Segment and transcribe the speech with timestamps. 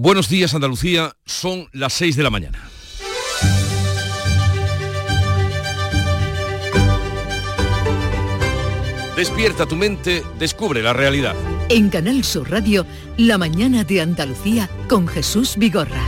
[0.00, 2.70] Buenos días Andalucía, son las 6 de la mañana.
[9.16, 11.34] Despierta tu mente, descubre la realidad.
[11.68, 16.04] En Canal Sur Radio, La mañana de Andalucía con Jesús Vigorra.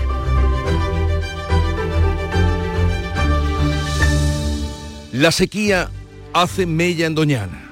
[5.11, 5.91] La sequía
[6.33, 7.70] hace mella en Doñana.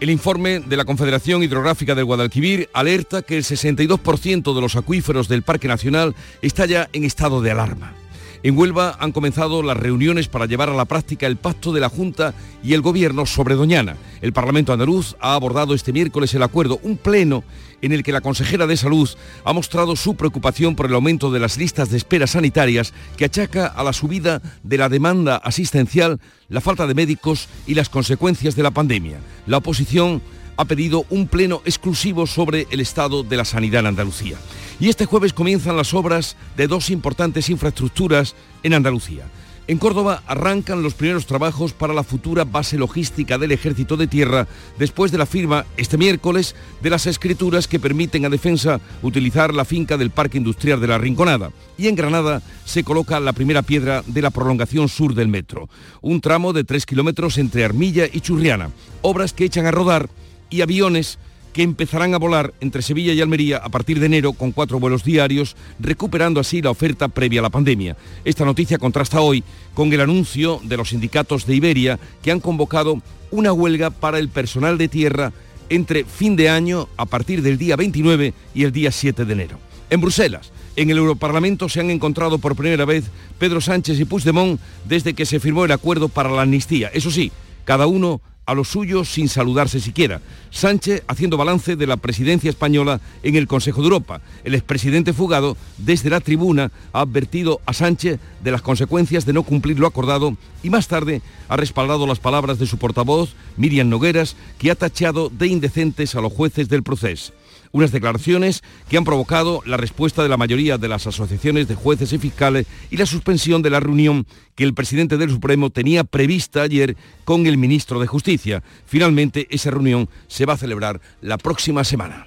[0.00, 5.28] El informe de la Confederación Hidrográfica del Guadalquivir alerta que el 62% de los acuíferos
[5.28, 7.99] del Parque Nacional está ya en estado de alarma.
[8.42, 11.90] En Huelva han comenzado las reuniones para llevar a la práctica el pacto de la
[11.90, 12.32] Junta
[12.64, 13.96] y el Gobierno sobre Doñana.
[14.22, 17.44] El Parlamento andaluz ha abordado este miércoles el acuerdo, un pleno
[17.82, 19.10] en el que la consejera de Salud
[19.44, 23.66] ha mostrado su preocupación por el aumento de las listas de espera sanitarias que achaca
[23.66, 26.18] a la subida de la demanda asistencial,
[26.48, 29.18] la falta de médicos y las consecuencias de la pandemia.
[29.46, 30.22] La oposición
[30.56, 34.38] ha pedido un pleno exclusivo sobre el estado de la sanidad en Andalucía.
[34.80, 39.24] Y este jueves comienzan las obras de dos importantes infraestructuras en Andalucía.
[39.68, 44.48] En Córdoba arrancan los primeros trabajos para la futura base logística del Ejército de Tierra
[44.78, 49.66] después de la firma este miércoles de las escrituras que permiten a Defensa utilizar la
[49.66, 51.52] finca del Parque Industrial de la Rinconada.
[51.76, 55.68] Y en Granada se coloca la primera piedra de la prolongación sur del metro,
[56.00, 58.70] un tramo de tres kilómetros entre Armilla y Churriana,
[59.02, 60.08] obras que echan a rodar
[60.48, 61.18] y aviones
[61.52, 65.04] que empezarán a volar entre Sevilla y Almería a partir de enero con cuatro vuelos
[65.04, 67.96] diarios, recuperando así la oferta previa a la pandemia.
[68.24, 69.42] Esta noticia contrasta hoy
[69.74, 74.28] con el anuncio de los sindicatos de Iberia que han convocado una huelga para el
[74.28, 75.32] personal de tierra
[75.68, 79.58] entre fin de año a partir del día 29 y el día 7 de enero.
[79.88, 83.04] En Bruselas, en el Europarlamento se han encontrado por primera vez
[83.38, 86.90] Pedro Sánchez y Puigdemont desde que se firmó el acuerdo para la amnistía.
[86.92, 87.32] Eso sí,
[87.64, 90.20] cada uno a los suyos sin saludarse siquiera.
[90.50, 94.20] Sánchez haciendo balance de la presidencia española en el Consejo de Europa.
[94.44, 99.42] El expresidente fugado desde la tribuna ha advertido a Sánchez de las consecuencias de no
[99.42, 104.36] cumplir lo acordado y más tarde ha respaldado las palabras de su portavoz, Miriam Nogueras,
[104.58, 107.32] que ha tachado de indecentes a los jueces del proceso
[107.72, 112.12] unas declaraciones que han provocado la respuesta de la mayoría de las asociaciones de jueces
[112.12, 116.62] y fiscales y la suspensión de la reunión que el presidente del Supremo tenía prevista
[116.62, 118.62] ayer con el ministro de Justicia.
[118.86, 122.26] Finalmente, esa reunión se va a celebrar la próxima semana.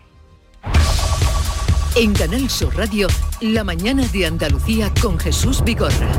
[1.95, 3.07] En Canal Sur Radio,
[3.41, 6.09] la mañana de Andalucía con Jesús Vigorra.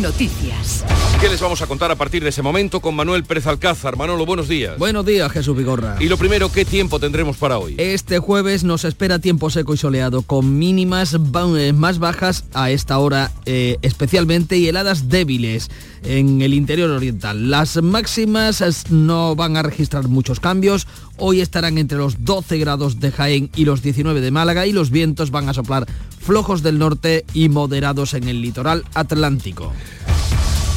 [0.00, 0.84] Noticias.
[1.20, 3.96] ¿Qué les vamos a contar a partir de ese momento con Manuel Pérez Alcázar?
[3.96, 4.78] Manolo, buenos días.
[4.78, 5.96] Buenos días, Jesús Vigorra.
[6.00, 7.74] Y lo primero, ¿qué tiempo tendremos para hoy?
[7.78, 12.98] Este jueves nos espera tiempo seco y soleado, con mínimas eh, más bajas a esta
[12.98, 15.70] hora, eh, especialmente y heladas débiles
[16.02, 17.50] en el interior oriental.
[17.50, 20.88] Las máximas no van a registrar muchos cambios.
[21.24, 24.90] Hoy estarán entre los 12 grados de Jaén y los 19 de Málaga y los
[24.90, 25.86] vientos van a soplar
[26.18, 29.72] flojos del norte y moderados en el litoral atlántico.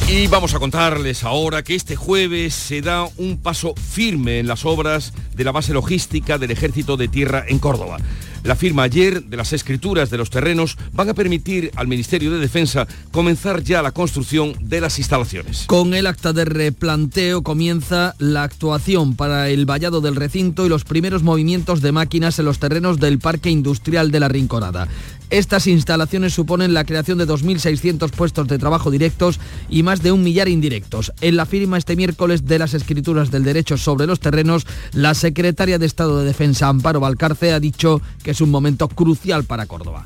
[0.08, 4.66] Y vamos a contarles ahora que este jueves se da un paso firme en las
[4.66, 7.98] obras de la base logística del Ejército de Tierra en Córdoba.
[8.46, 12.38] La firma ayer de las escrituras de los terrenos van a permitir al Ministerio de
[12.38, 15.64] Defensa comenzar ya la construcción de las instalaciones.
[15.66, 20.84] Con el acta de replanteo comienza la actuación para el vallado del recinto y los
[20.84, 24.88] primeros movimientos de máquinas en los terrenos del Parque Industrial de la Rinconada.
[25.30, 30.24] Estas instalaciones suponen la creación de 2.600 puestos de trabajo directos y más de un
[30.24, 31.12] millar indirectos.
[31.22, 35.80] En la firma este miércoles de las escrituras del derecho sobre los terrenos, la secretaria
[35.80, 40.06] de Estado de Defensa, Amparo Valcarce, ha dicho que es un momento crucial para Córdoba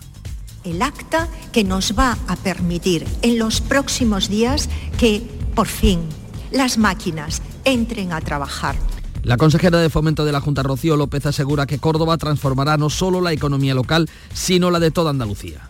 [0.63, 5.21] el acta que nos va a permitir en los próximos días que
[5.55, 6.01] por fin
[6.51, 8.75] las máquinas entren a trabajar.
[9.23, 13.21] La consejera de Fomento de la Junta, Rocío López, asegura que Córdoba transformará no solo
[13.21, 15.67] la economía local, sino la de toda Andalucía.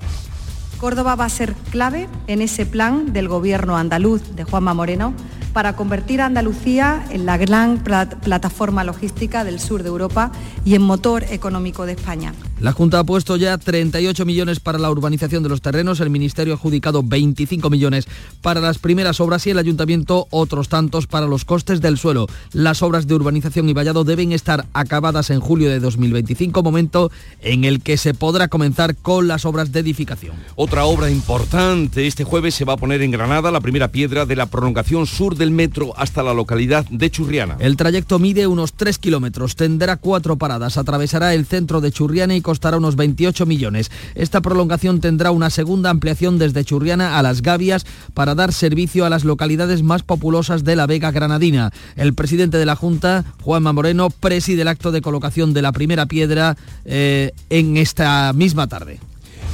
[0.80, 5.14] Córdoba va a ser clave en ese plan del gobierno andaluz de Juanma Moreno
[5.52, 10.32] para convertir a Andalucía en la gran plataforma logística del sur de Europa
[10.64, 12.34] y en motor económico de España.
[12.60, 16.54] La Junta ha puesto ya 38 millones para la urbanización de los terrenos, el Ministerio
[16.54, 18.06] ha adjudicado 25 millones
[18.42, 22.28] para las primeras obras y el Ayuntamiento otros tantos para los costes del suelo.
[22.52, 27.12] Las obras de urbanización y vallado deben estar acabadas en julio de 2025, momento
[27.42, 30.36] en el que se podrá comenzar con las obras de edificación.
[30.56, 34.36] Otra obra importante, este jueves se va a poner en Granada la primera piedra de
[34.36, 37.56] la prolongación sur del metro hasta la localidad de Churriana.
[37.60, 42.42] El trayecto mide unos 3 kilómetros, tendrá cuatro paradas, atravesará el centro de Churriana y
[42.50, 43.92] costará unos 28 millones.
[44.16, 47.86] Esta prolongación tendrá una segunda ampliación desde Churriana a Las Gavias
[48.16, 51.70] para dar servicio a las localidades más populosas de la Vega Granadina.
[51.96, 56.08] El presidente de la Junta, Juanma Moreno, preside el acto de colocación de la primera
[56.08, 59.00] piedra eh, en esta misma tarde.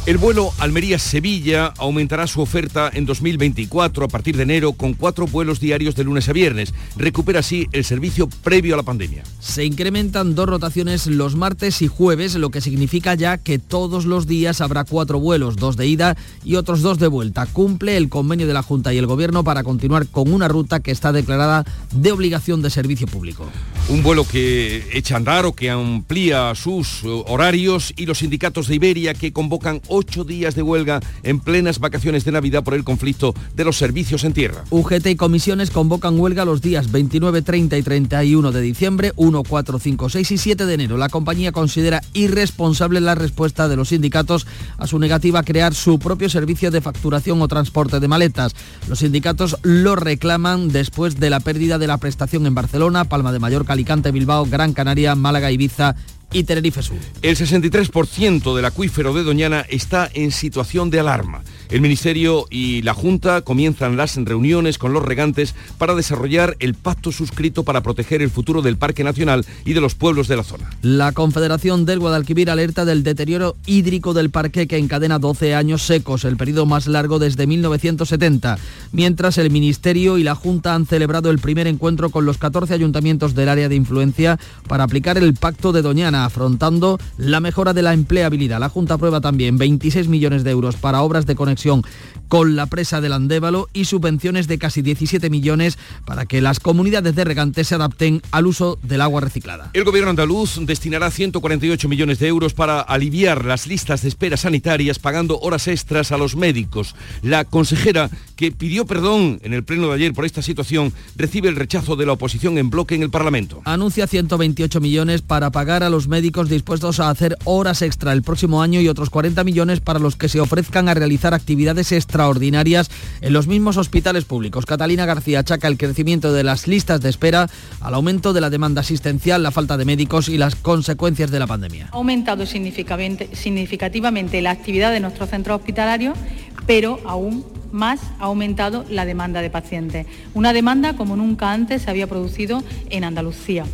[0.05, 5.59] El vuelo Almería-Sevilla aumentará su oferta en 2024 a partir de enero con cuatro vuelos
[5.59, 6.75] diarios de lunes a viernes.
[6.95, 9.23] Recupera así el servicio previo a la pandemia.
[9.39, 14.27] Se incrementan dos rotaciones los martes y jueves, lo que significa ya que todos los
[14.27, 17.47] días habrá cuatro vuelos, dos de ida y otros dos de vuelta.
[17.47, 20.91] Cumple el convenio de la Junta y el Gobierno para continuar con una ruta que
[20.91, 23.47] está declarada de obligación de servicio público.
[23.89, 28.67] Un vuelo que echa a andar o que amplía sus eh, horarios y los sindicatos
[28.67, 32.83] de Iberia que convocan ocho días de huelga en plenas vacaciones de Navidad por el
[32.83, 34.63] conflicto de los servicios en tierra.
[34.69, 39.79] UGT y comisiones convocan huelga los días 29, 30 y 31 de diciembre, 1, 4,
[39.79, 40.97] 5, 6 y 7 de enero.
[40.97, 44.45] La compañía considera irresponsable la respuesta de los sindicatos
[44.77, 48.53] a su negativa a crear su propio servicio de facturación o transporte de maletas.
[48.87, 53.39] Los sindicatos lo reclaman después de la pérdida de la prestación en Barcelona, Palma de
[53.39, 55.95] Mallorca, Alicante, Bilbao, Gran Canaria, Málaga, Ibiza
[56.31, 56.97] y Tenerife Sur.
[57.21, 61.43] El 63% del acuífero de Doñana está en situación de alarma.
[61.69, 67.11] El Ministerio y la Junta comienzan las reuniones con los regantes para desarrollar el pacto
[67.11, 70.69] suscrito para proteger el futuro del Parque Nacional y de los pueblos de la zona.
[70.81, 76.23] La Confederación del Guadalquivir alerta del deterioro hídrico del parque que encadena 12 años secos,
[76.25, 78.57] el periodo más largo desde 1970,
[78.91, 83.35] mientras el Ministerio y la Junta han celebrado el primer encuentro con los 14 ayuntamientos
[83.35, 87.93] del área de influencia para aplicar el pacto de Doñana, afrontando la mejora de la
[87.93, 88.59] empleabilidad.
[88.59, 91.83] La Junta aprueba también 26 millones de euros para obras de conexión
[92.27, 97.15] con la presa del Andévalo y subvenciones de casi 17 millones para que las comunidades
[97.15, 99.69] de regantes se adapten al uso del agua reciclada.
[99.73, 104.99] El gobierno andaluz destinará 148 millones de euros para aliviar las listas de espera sanitarias
[104.99, 106.95] pagando horas extras a los médicos.
[107.21, 111.55] La consejera, que pidió perdón en el pleno de ayer por esta situación, recibe el
[111.55, 113.61] rechazo de la oposición en bloque en el Parlamento.
[113.65, 118.61] Anuncia 128 millones para pagar a los médicos dispuestos a hacer horas extra el próximo
[118.61, 122.89] año y otros 40 millones para los que se ofrezcan a realizar actividades extraordinarias
[123.21, 124.65] en los mismos hospitales públicos.
[124.65, 127.49] Catalina García achaca el crecimiento de las listas de espera
[127.81, 131.47] al aumento de la demanda asistencial, la falta de médicos y las consecuencias de la
[131.47, 131.89] pandemia.
[131.91, 136.17] Ha aumentado significativamente la actividad de nuestros centros hospitalarios,
[136.65, 140.07] pero aún más ha aumentado la demanda de pacientes.
[140.33, 143.65] Una demanda como nunca antes se había producido en Andalucía.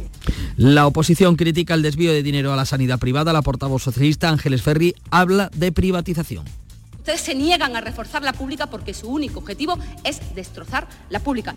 [0.58, 3.34] La oposición critica el desvío de dinero a la sanidad privada.
[3.34, 6.46] La portavoz socialista Ángeles Ferri habla de privatización.
[7.02, 11.56] Ustedes se niegan a reforzar la pública porque su único objetivo es destrozar la pública.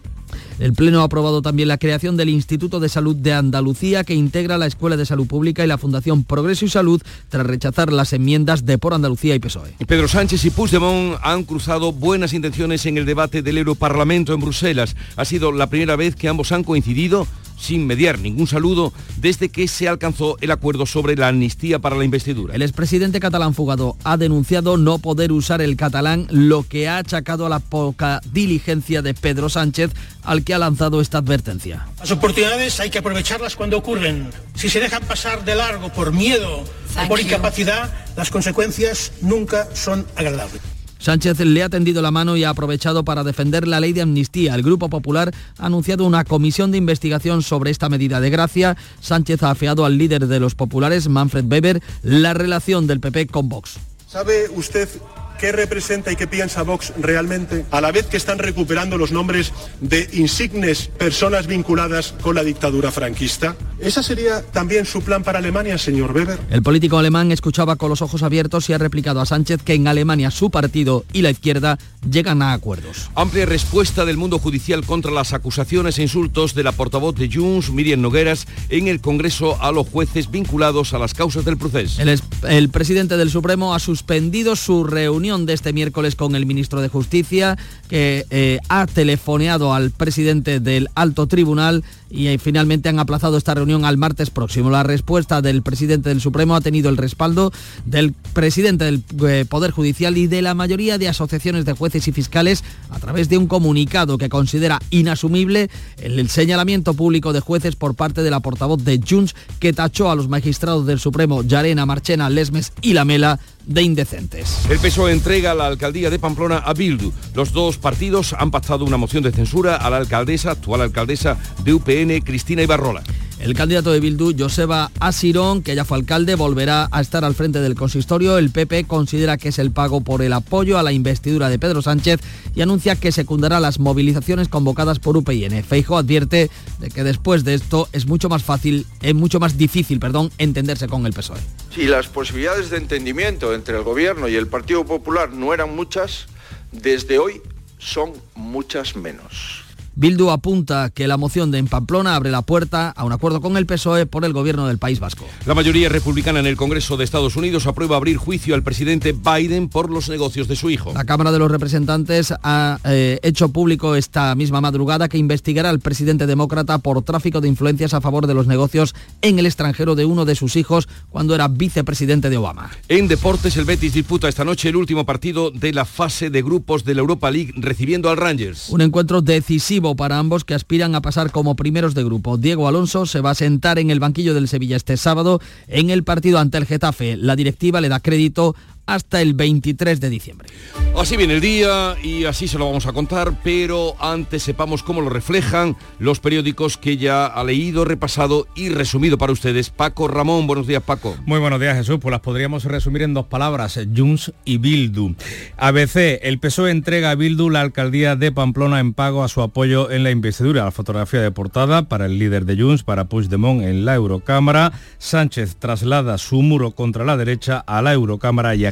[0.59, 4.57] El Pleno ha aprobado también la creación del Instituto de Salud de Andalucía que integra
[4.57, 8.65] la Escuela de Salud Pública y la Fundación Progreso y Salud tras rechazar las enmiendas
[8.65, 9.75] de Por Andalucía y PSOE.
[9.87, 14.97] Pedro Sánchez y Puigdemont han cruzado buenas intenciones en el debate del Europarlamento en Bruselas.
[15.17, 17.27] Ha sido la primera vez que ambos han coincidido
[17.65, 22.05] sin mediar ningún saludo desde que se alcanzó el acuerdo sobre la amnistía para la
[22.05, 22.55] investidura.
[22.55, 27.47] El expresidente catalán fugado ha denunciado no poder usar el catalán, lo que ha achacado
[27.47, 31.87] a la poca diligencia de Pedro Sánchez, al que ha lanzado esta advertencia.
[32.01, 34.29] Las oportunidades hay que aprovecharlas cuando ocurren.
[34.55, 36.65] Si se dejan pasar de largo por miedo
[37.03, 40.61] o por incapacidad, las consecuencias nunca son agradables.
[41.05, 44.55] Sánchez le ha tendido la mano y ha aprovechado para defender la ley de amnistía.
[44.55, 48.79] El Grupo Popular ha anunciado una comisión de investigación sobre esta medida de gracia.
[49.01, 53.51] Sánchez ha afeado al líder de los populares, Manfred Weber, la relación del PP con
[53.51, 53.75] Vox.
[54.09, 54.89] ¿Sabe usted
[55.39, 59.53] qué representa y qué piensa Vox realmente, a la vez que están recuperando los nombres
[59.81, 63.57] de insignes personas vinculadas con la dictadura franquista?
[63.81, 66.39] ¿Esa sería también su plan para Alemania, señor Weber?
[66.51, 69.89] El político alemán escuchaba con los ojos abiertos y ha replicado a Sánchez que en
[69.89, 73.11] Alemania su partido y la izquierda llegan a acuerdos.
[73.15, 77.71] Amplia respuesta del mundo judicial contra las acusaciones e insultos de la portavoz de Junts,
[77.71, 82.01] Miriam Nogueras, en el Congreso a los jueces vinculados a las causas del proceso.
[82.01, 86.83] El, el presidente del Supremo ha suspendido su reunión de este miércoles con el ministro
[86.83, 87.57] de Justicia,
[87.89, 93.55] que eh, ha telefoneado al presidente del alto tribunal y eh, finalmente han aplazado esta
[93.55, 94.71] reunión al martes próximo.
[94.71, 97.53] La respuesta del presidente del Supremo ha tenido el respaldo
[97.85, 102.13] del presidente del eh, Poder Judicial y de la mayoría de asociaciones de jueces y
[102.13, 107.95] fiscales a través de un comunicado que considera inasumible el, señalamiento público de jueces por
[107.95, 112.31] parte de la portavoz de Junts que tachó a los magistrados del Supremo Yarena, Marchena,
[112.31, 114.67] Lesmes y Lamela de indecentes.
[114.69, 117.13] El PSOE entrega la alcaldía de Pamplona a Bildu.
[117.35, 121.73] Los dos partidos han pactado una moción de censura a la alcaldesa, actual alcaldesa de
[121.73, 123.03] UPN, Cristina Ibarrola.
[123.41, 127.61] El candidato de Bildu, Joseba Asirón, que ya fue alcalde, volverá a estar al frente
[127.61, 128.39] del consistorio.
[128.39, 131.83] El PP considera que es el pago por el apoyo a la investidura de Pedro
[131.83, 132.21] Sánchez
[132.55, 135.63] y anuncia que secundará las movilizaciones convocadas por UPyN.
[135.65, 139.99] Feijo advierte de que después de esto es mucho más fácil, es mucho más difícil,
[139.99, 141.41] perdón, entenderse con el PSOE.
[141.75, 146.27] Si las posibilidades de entendimiento entre el gobierno y el Partido Popular no eran muchas,
[146.73, 147.43] desde hoy
[147.79, 149.64] son muchas menos.
[149.97, 153.57] Bildu apunta que la moción de en Pamplona abre la puerta a un acuerdo con
[153.57, 155.25] el PSOE por el gobierno del País Vasco.
[155.47, 159.69] La mayoría republicana en el Congreso de Estados Unidos aprueba abrir juicio al presidente Biden
[159.69, 160.93] por los negocios de su hijo.
[160.95, 165.79] La Cámara de los Representantes ha eh, hecho público esta misma madrugada que investigará al
[165.79, 170.07] presidente demócrata por tráfico de influencias a favor de los negocios en el extranjero de
[170.07, 172.71] uno de sus hijos cuando era vicepresidente de Obama.
[172.89, 176.85] En deportes, el Betis disputa esta noche el último partido de la fase de grupos
[176.85, 178.71] de la Europa League recibiendo al Rangers.
[178.71, 182.39] Un encuentro decisivo para ambos que aspiran a pasar como primeros de grupo.
[182.39, 186.03] Diego Alonso se va a sentar en el banquillo del Sevilla este sábado en el
[186.03, 187.19] partido ante el Getafe.
[187.19, 190.49] La directiva le da crédito hasta el 23 de diciembre.
[190.97, 195.01] Así viene el día y así se lo vamos a contar, pero antes sepamos cómo
[195.01, 199.71] lo reflejan los periódicos que ya ha leído, repasado y resumido para ustedes.
[199.71, 201.17] Paco Ramón, buenos días Paco.
[201.27, 205.17] Muy buenos días Jesús, pues las podríamos resumir en dos palabras, Junts y Bildu.
[205.57, 209.91] ABC, el PSOE entrega a Bildu la alcaldía de Pamplona en pago a su apoyo
[209.91, 210.65] en la investidura.
[210.65, 214.73] La fotografía de portada para el líder de Junts, para Puigdemont en la Eurocámara.
[214.99, 218.65] Sánchez traslada su muro contra la derecha a la Eurocámara y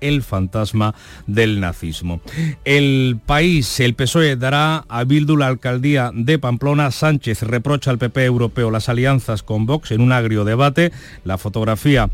[0.00, 0.94] el fantasma
[1.26, 2.20] del nazismo.
[2.64, 6.90] El país, el PSOE dará a Bildu la alcaldía de Pamplona.
[6.90, 10.92] Sánchez reprocha al PP europeo las alianzas con Vox en un agrio debate.
[11.24, 12.08] La fotografía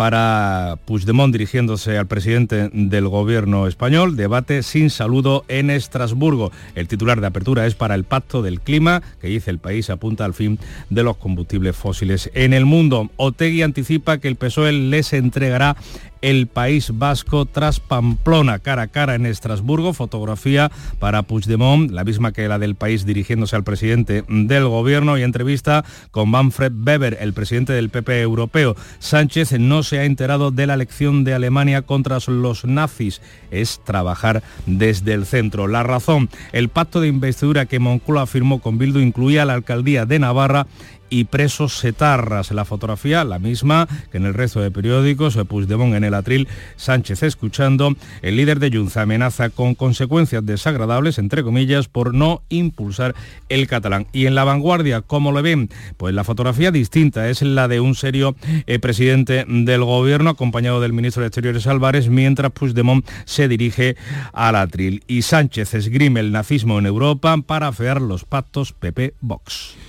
[0.00, 4.16] para Puigdemont dirigiéndose al presidente del gobierno español.
[4.16, 6.52] Debate sin saludo en Estrasburgo.
[6.74, 10.24] El titular de apertura es para el Pacto del Clima, que dice el país apunta
[10.24, 13.10] al fin de los combustibles fósiles en el mundo.
[13.16, 15.76] Otegui anticipa que el PSOE les entregará
[16.22, 19.92] el País Vasco tras Pamplona, cara a cara en Estrasburgo.
[19.92, 25.22] Fotografía para Puigdemont, la misma que la del país dirigiéndose al presidente del gobierno y
[25.22, 28.76] entrevista con Manfred Weber, el presidente del PP europeo.
[28.98, 33.20] Sánchez no se ha enterado de la elección de Alemania contra los nazis.
[33.50, 35.66] Es trabajar desde el centro.
[35.66, 40.20] La razón, el pacto de investidura que Moncloa firmó con Bildu incluía la alcaldía de
[40.20, 40.68] Navarra
[41.10, 42.50] y presos setarras.
[42.52, 47.22] La fotografía, la misma que en el resto de periódicos, Puigdemont en el atril, Sánchez
[47.22, 53.14] escuchando, el líder de Junts amenaza con consecuencias desagradables, entre comillas, por no impulsar
[53.48, 54.06] el catalán.
[54.12, 55.68] Y en la vanguardia, ¿cómo lo ven?
[55.96, 58.36] Pues la fotografía distinta es la de un serio
[58.66, 63.96] eh, presidente del gobierno, acompañado del ministro de Exteriores Álvarez, mientras Puigdemont se dirige
[64.32, 65.02] al atril.
[65.06, 69.79] Y Sánchez esgrime el nazismo en Europa para afear los pactos PP-Vox.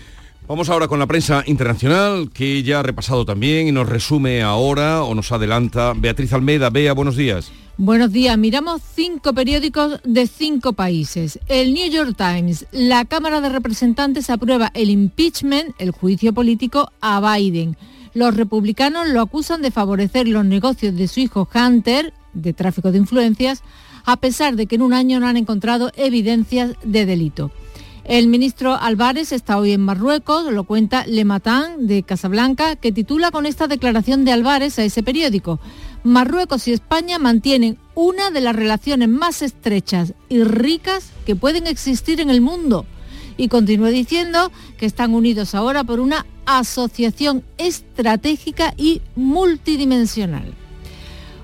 [0.52, 5.02] Vamos ahora con la prensa internacional, que ya ha repasado también y nos resume ahora
[5.02, 6.70] o nos adelanta Beatriz Almeida.
[6.70, 7.54] Bea, buenos días.
[7.78, 8.38] Buenos días.
[8.38, 11.40] Miramos cinco periódicos de cinco países.
[11.48, 17.22] El New York Times, la Cámara de Representantes aprueba el impeachment, el juicio político, a
[17.22, 17.78] Biden.
[18.14, 22.98] Los republicanos lo acusan de favorecer los negocios de su hijo Hunter, de tráfico de
[22.98, 23.64] influencias,
[24.04, 27.52] a pesar de que en un año no han encontrado evidencias de delito.
[28.04, 33.30] El ministro Álvarez está hoy en Marruecos, lo cuenta Le Matin de Casablanca, que titula
[33.30, 35.60] con esta declaración de Álvarez a ese periódico.
[36.04, 42.20] Marruecos y España mantienen una de las relaciones más estrechas y ricas que pueden existir
[42.20, 42.88] en el mundo.
[43.38, 50.56] Y continúa diciendo que están unidos ahora por una asociación estratégica y multidimensional.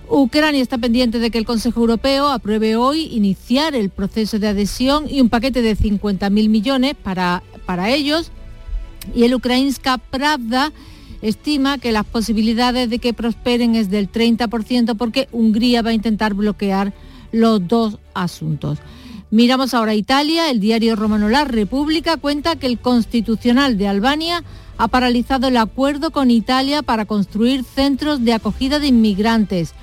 [0.09, 5.05] Ucrania está pendiente de que el Consejo Europeo apruebe hoy iniciar el proceso de adhesión
[5.09, 8.31] y un paquete de 50.000 millones para, para ellos.
[9.13, 10.71] Y el Ukrainska Pravda
[11.21, 16.33] estima que las posibilidades de que prosperen es del 30% porque Hungría va a intentar
[16.33, 16.93] bloquear
[17.31, 18.79] los dos asuntos.
[19.29, 20.49] Miramos ahora Italia.
[20.49, 24.43] El diario romano La República cuenta que el Constitucional de Albania
[24.77, 29.73] ha paralizado el acuerdo con Italia para construir centros de acogida de inmigrantes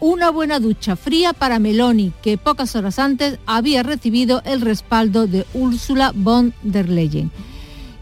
[0.00, 5.46] una buena ducha fría para Meloni, que pocas horas antes había recibido el respaldo de
[5.54, 7.30] Úrsula von der Leyen.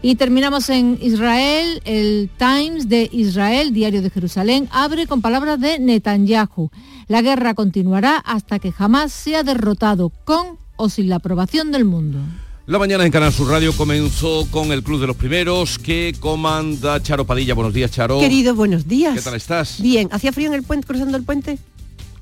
[0.01, 1.81] Y terminamos en Israel.
[1.83, 6.69] El Times de Israel, diario de Jerusalén, abre con palabras de Netanyahu.
[7.07, 12.19] La guerra continuará hasta que jamás sea derrotado, con o sin la aprobación del mundo.
[12.67, 17.01] La mañana en Canal Sur Radio comenzó con el Club de los Primeros que comanda
[17.01, 17.53] Charo Padilla.
[17.53, 18.19] Buenos días, Charo.
[18.19, 19.15] Querido, buenos días.
[19.15, 19.81] ¿Qué tal estás?
[19.81, 20.09] Bien.
[20.11, 21.59] ¿Hacía frío en el puente, cruzando el puente?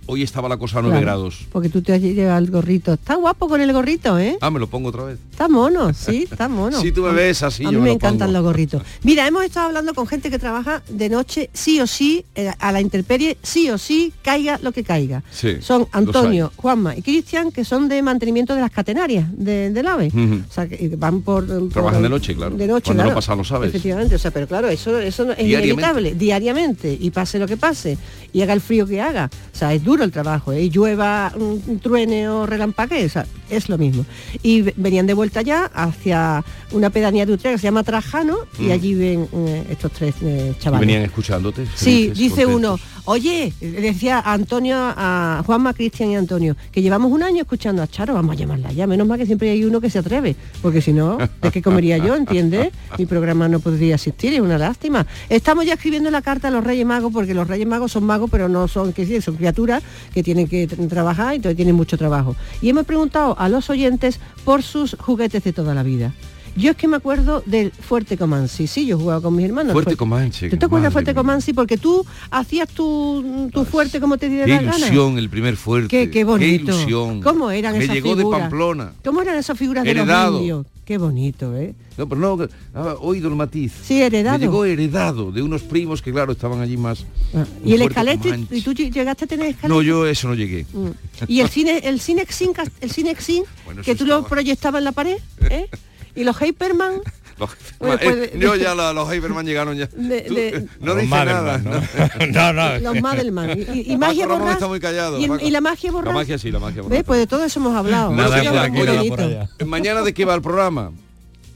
[0.06, 1.46] Hoy estaba la cosa a 9 Claro, grados.
[1.52, 2.94] Porque tú te has llevado el gorrito.
[2.94, 4.38] Está guapo con el gorrito, ¿eh?
[4.42, 5.18] Ah, me lo pongo otra vez.
[5.32, 6.80] Está mono, sí, está mono.
[6.82, 8.34] Si tú me ves así, A yo mí me lo encantan pongo.
[8.40, 8.82] los gorritos.
[9.04, 12.72] Mira, hemos estado hablando con gente que trabaja de noche, sí o sí, eh, a
[12.72, 15.24] la intemperie, sí o sí, caiga lo que caiga.
[15.32, 19.88] Sí, Son Antonio, Juanma y Cristian, que son de mantenimiento de las catenarias de- del
[19.88, 20.12] AVE.
[20.50, 21.46] O sea, que van por...
[21.48, 22.56] por- Trabajan de noche, claro.
[22.56, 23.10] De noche, Cuando claro.
[23.12, 23.70] lo pasa, lo sabes.
[23.70, 25.68] Efectivamente, o sea, pero claro, eso, eso es Diariamente.
[25.70, 27.98] inevitable, diariamente, y pase lo que pase,
[28.34, 29.30] y haga el frío que haga.
[29.54, 30.70] O sea, es duro el trabajo, ¿eh?
[30.70, 33.10] llueva, un truene o relampague, o
[33.56, 34.06] es lo mismo.
[34.42, 38.38] Y ve- venían de vuelta ya hacia una pedanía de Utrecht que se llama Trajano,
[38.60, 38.72] y Mm.
[38.72, 40.88] allí ven eh, estos tres eh, Y chavales.
[40.88, 41.66] venían escuchándote.
[41.76, 42.56] Sí, dice contentos.
[42.56, 47.82] uno, oye, decía a Antonio, a Juanma, Cristian y Antonio, que llevamos un año escuchando
[47.82, 50.36] a Charo, vamos a llamarla ya, menos mal que siempre hay uno que se atreve,
[50.62, 52.70] porque si no, ¿de qué comería yo, entiendes?
[52.98, 55.06] Mi programa no podría existir, es una lástima.
[55.30, 58.30] Estamos ya escribiendo la carta a los Reyes Magos, porque los Reyes Magos son magos,
[58.30, 59.84] pero no son, que sí, son criaturas
[60.14, 62.36] que tienen que tra- trabajar y entonces tienen mucho trabajo.
[62.62, 66.14] Y hemos preguntado a los oyentes por sus juguetes de toda la vida.
[66.56, 69.74] Yo es que me acuerdo del Fuerte Comansi, sí, yo jugaba con mis hermanos.
[69.74, 70.50] Fuerte Fuerte- Comanche.
[70.52, 71.16] ¿Tú te acuerdas Fuerte.
[71.16, 71.52] Comansi?
[71.52, 74.78] Porque tú hacías tu, tu fuerte como te diera Qué la gana.
[74.78, 75.88] ilusión el primer fuerte.
[75.88, 76.66] Qué, qué bonito.
[76.68, 77.22] Qué ilusión.
[77.24, 78.42] ¿Cómo eran Me esas llegó de figuras?
[78.42, 78.94] Pamplona.
[79.04, 80.32] ¿Cómo eran esas figuras de Heredado.
[80.34, 80.66] los indios?
[80.86, 81.74] Qué bonito, ¿eh?
[81.98, 83.72] No, pero no, ah, oído el matiz.
[83.84, 84.38] Sí, heredado.
[84.38, 87.06] Me llegó heredado de unos primos que, claro, estaban allí más.
[87.34, 88.48] Ah, Y el escalete.
[88.52, 89.70] ¿y tú llegaste a tener escalete?
[89.70, 90.66] No, yo eso no llegué.
[90.74, 90.90] Mm.
[91.30, 95.18] Y el cine, el Cinexin, el Cinexin, Bueno, que tú lo proyectabas en la pared,
[95.50, 95.70] ¿eh?
[96.16, 97.00] Y los Hyperman,
[97.40, 97.50] Los,
[97.80, 99.88] Bueno, eh, pues, yo ya la- los Hyperman llegaron ya.
[99.88, 101.82] de- Tú, de- no dice Madelman, nada.
[102.28, 102.54] ¿no?
[102.54, 102.80] no, no.
[102.80, 103.60] los Madelman.
[103.74, 104.54] Y, magia borrás.
[104.54, 105.20] está muy callado.
[105.20, 105.46] y, el- Paco.
[105.46, 106.14] y la magia La borrás.
[106.14, 106.84] magia sí, la magia.
[106.88, 107.04] ¿Ves?
[107.04, 108.12] Pues de todo eso hemos hablado.
[108.12, 109.16] Nada por aquí, nada bonito.
[109.16, 109.50] por allá.
[109.66, 110.92] Mañana de qué va el programa?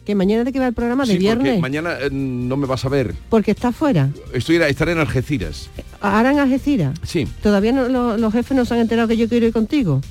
[0.05, 1.60] Que mañana de qué va el programa de Sí, viernes.
[1.60, 3.13] mañana eh, no me vas a ver.
[3.29, 4.10] Porque está fuera.
[4.34, 5.69] Estoy estaré en Algeciras.
[6.00, 6.98] Ahora en Algeciras.
[7.03, 7.27] Sí.
[7.43, 10.01] Todavía no, lo- los jefes no se han enterado que yo quiero ir contigo.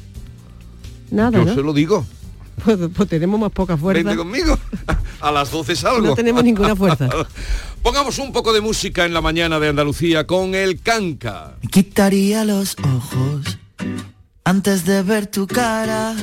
[1.11, 1.55] Nada, Yo ¿no?
[1.55, 2.05] se lo digo.
[2.65, 4.03] Pues, pues tenemos más poca fuerza.
[4.03, 4.59] Vente conmigo.
[5.21, 6.09] A las 12 salgo.
[6.09, 7.09] No tenemos ninguna fuerza.
[7.83, 11.55] Pongamos un poco de música en la mañana de Andalucía con el canca.
[11.63, 13.59] Me quitaría los ojos
[14.45, 16.15] antes de ver tu cara.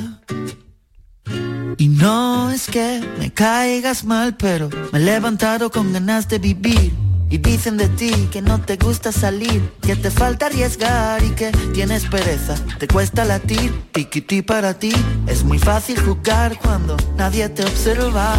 [1.78, 7.03] Y no es que me caigas mal, pero me he levantado con ganas de vivir.
[7.34, 11.52] Y dicen de ti que no te gusta salir, que te falta arriesgar y que
[11.74, 14.94] tienes pereza, te cuesta latir, tiquití para ti.
[15.26, 18.36] Es muy fácil jugar cuando nadie te observa.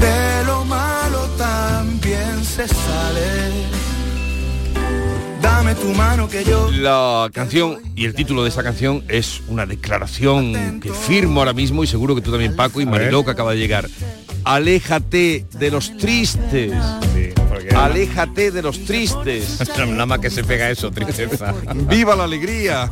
[0.00, 3.83] De lo malo también se sale.
[5.44, 6.70] Dame tu mano que yo.
[6.70, 11.84] La canción y el título de esa canción es una declaración que firmo ahora mismo
[11.84, 13.86] y seguro que tú también Paco y Mariló que acaba de llegar.
[14.44, 16.72] Aléjate de los tristes.
[17.76, 19.60] Aléjate de los tristes.
[19.78, 21.54] Nada más que se pega eso, tristeza.
[21.90, 22.90] ¡Viva la alegría!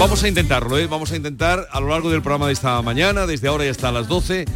[0.00, 0.88] Vamos a intentarlo, ¿eh?
[0.88, 3.92] Vamos a intentar a lo largo del programa de esta mañana, desde ahora y hasta
[3.92, 4.46] las 12,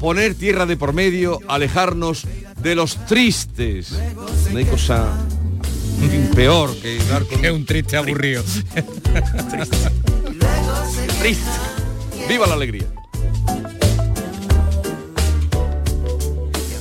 [0.00, 2.26] poner tierra de por medio, alejarnos
[2.60, 3.94] de los tristes.
[4.50, 5.12] No hay cosa
[6.34, 8.42] peor que dar con Es un triste aburrido.
[11.20, 11.50] triste.
[12.28, 12.86] ¡Viva la alegría!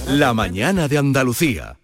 [0.07, 1.77] La mañana de Andalucía.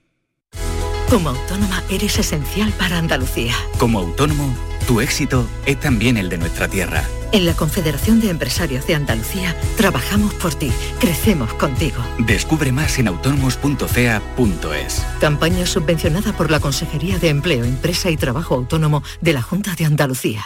[1.09, 3.55] Como autónoma eres esencial para Andalucía.
[3.77, 4.53] Como autónomo,
[4.87, 7.03] tu éxito es también el de nuestra tierra.
[7.31, 12.01] En la Confederación de Empresarios de Andalucía trabajamos por ti, crecemos contigo.
[12.17, 15.05] Descubre más en autónomos.ca.es.
[15.21, 19.85] Campaña subvencionada por la Consejería de Empleo, Empresa y Trabajo Autónomo de la Junta de
[19.85, 20.43] Andalucía.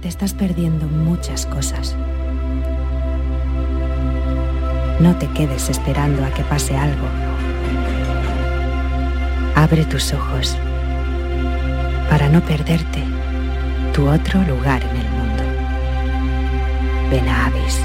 [0.00, 1.96] Te estás perdiendo muchas cosas.
[5.00, 7.06] No te quedes esperando a que pase algo.
[9.54, 10.56] Abre tus ojos
[12.08, 13.04] para no perderte
[13.92, 15.21] tu otro lugar en el mundo.
[17.10, 17.78] Ven a Avis.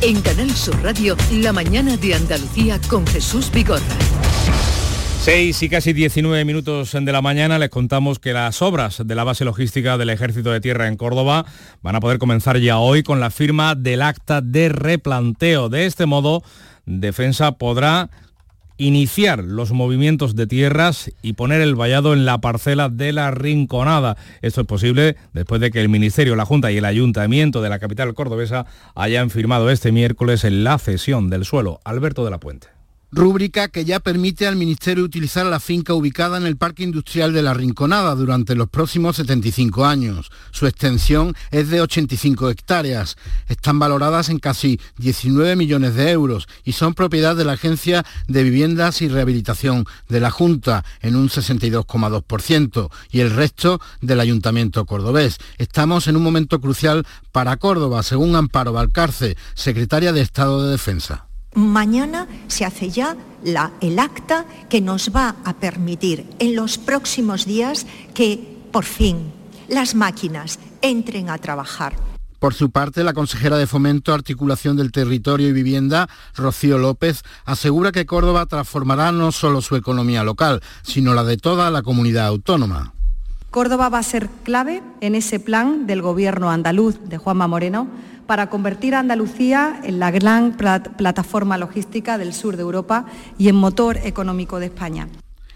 [0.00, 3.82] En Canal Sur Radio, la mañana de Andalucía con Jesús Vigorra.
[5.20, 9.24] 6 y casi 19 minutos de la mañana les contamos que las obras de la
[9.24, 11.44] base logística del Ejército de Tierra en Córdoba
[11.82, 15.68] van a poder comenzar ya hoy con la firma del acta de replanteo.
[15.68, 16.42] De este modo,
[16.86, 18.08] Defensa podrá
[18.78, 24.16] iniciar los movimientos de tierras y poner el vallado en la parcela de la Rinconada.
[24.40, 27.78] Esto es posible después de que el Ministerio, la Junta y el Ayuntamiento de la
[27.78, 31.80] capital cordobesa hayan firmado este miércoles en la cesión del suelo.
[31.84, 32.77] Alberto de la Puente.
[33.10, 37.42] Rúbrica que ya permite al Ministerio utilizar la finca ubicada en el Parque Industrial de
[37.42, 40.30] la Rinconada durante los próximos 75 años.
[40.50, 43.16] Su extensión es de 85 hectáreas.
[43.48, 48.42] Están valoradas en casi 19 millones de euros y son propiedad de la Agencia de
[48.42, 55.38] Viviendas y Rehabilitación de la Junta en un 62,2% y el resto del Ayuntamiento cordobés.
[55.56, 61.27] Estamos en un momento crucial para Córdoba, según Amparo Valcarce, secretaria de Estado de Defensa.
[61.54, 67.46] Mañana se hace ya la, el acta que nos va a permitir en los próximos
[67.46, 69.32] días que por fin
[69.68, 71.94] las máquinas entren a trabajar.
[72.38, 77.90] Por su parte, la consejera de Fomento, Articulación del Territorio y Vivienda, Rocío López, asegura
[77.90, 82.94] que Córdoba transformará no solo su economía local, sino la de toda la comunidad autónoma.
[83.58, 87.88] Córdoba va a ser clave en ese plan del gobierno andaluz de Juanma Moreno
[88.28, 93.56] para convertir a Andalucía en la gran plataforma logística del sur de Europa y en
[93.56, 95.08] motor económico de España.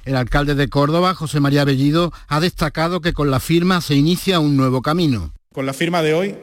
[0.04, 4.40] El alcalde de Córdoba, José María Bellido, ha destacado que con la firma se inicia
[4.40, 5.32] un nuevo camino.
[5.54, 6.34] Con la firma de hoy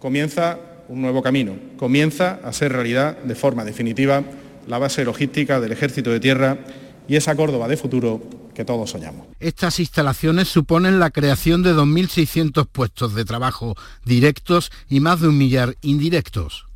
[0.00, 0.58] comienza
[0.88, 1.54] un nuevo camino.
[1.76, 4.24] Comienza a ser realidad de forma definitiva
[4.66, 6.58] la base logística del Ejército de Tierra
[7.06, 8.20] y esa Córdoba de futuro
[8.64, 9.26] todos soñamos.
[9.40, 15.38] Estas instalaciones suponen la creación de 2.600 puestos de trabajo directos y más de un
[15.38, 16.67] millar indirectos.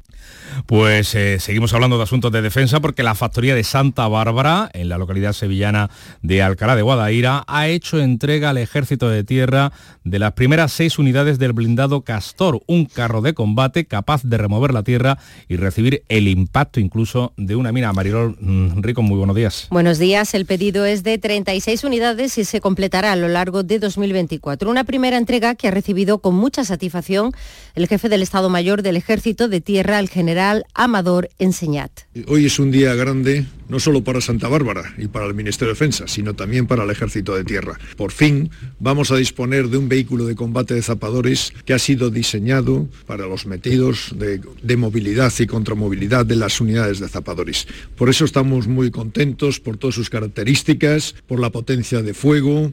[0.66, 4.88] Pues eh, seguimos hablando de asuntos de defensa porque la factoría de Santa Bárbara, en
[4.88, 9.72] la localidad sevillana de Alcalá de Guadaira, ha hecho entrega al ejército de tierra
[10.04, 14.74] de las primeras seis unidades del blindado Castor, un carro de combate capaz de remover
[14.74, 17.92] la tierra y recibir el impacto incluso de una mina.
[17.92, 19.68] Marilol mm, Rico, muy buenos días.
[19.70, 23.78] Buenos días, el pedido es de 36 unidades y se completará a lo largo de
[23.78, 24.70] 2024.
[24.70, 27.32] Una primera entrega que ha recibido con mucha satisfacción
[27.74, 30.08] el jefe del Estado Mayor del Ejército de Tierra, el
[30.74, 31.90] Amador Enseñat.
[32.28, 35.74] Hoy es un día grande, no solo para Santa Bárbara y para el Ministerio de
[35.74, 37.78] Defensa, sino también para el Ejército de Tierra.
[37.96, 42.10] Por fin vamos a disponer de un vehículo de combate de zapadores que ha sido
[42.10, 47.66] diseñado para los metidos de, de movilidad y contramovilidad de las unidades de zapadores.
[47.96, 52.72] Por eso estamos muy contentos por todas sus características, por la potencia de fuego,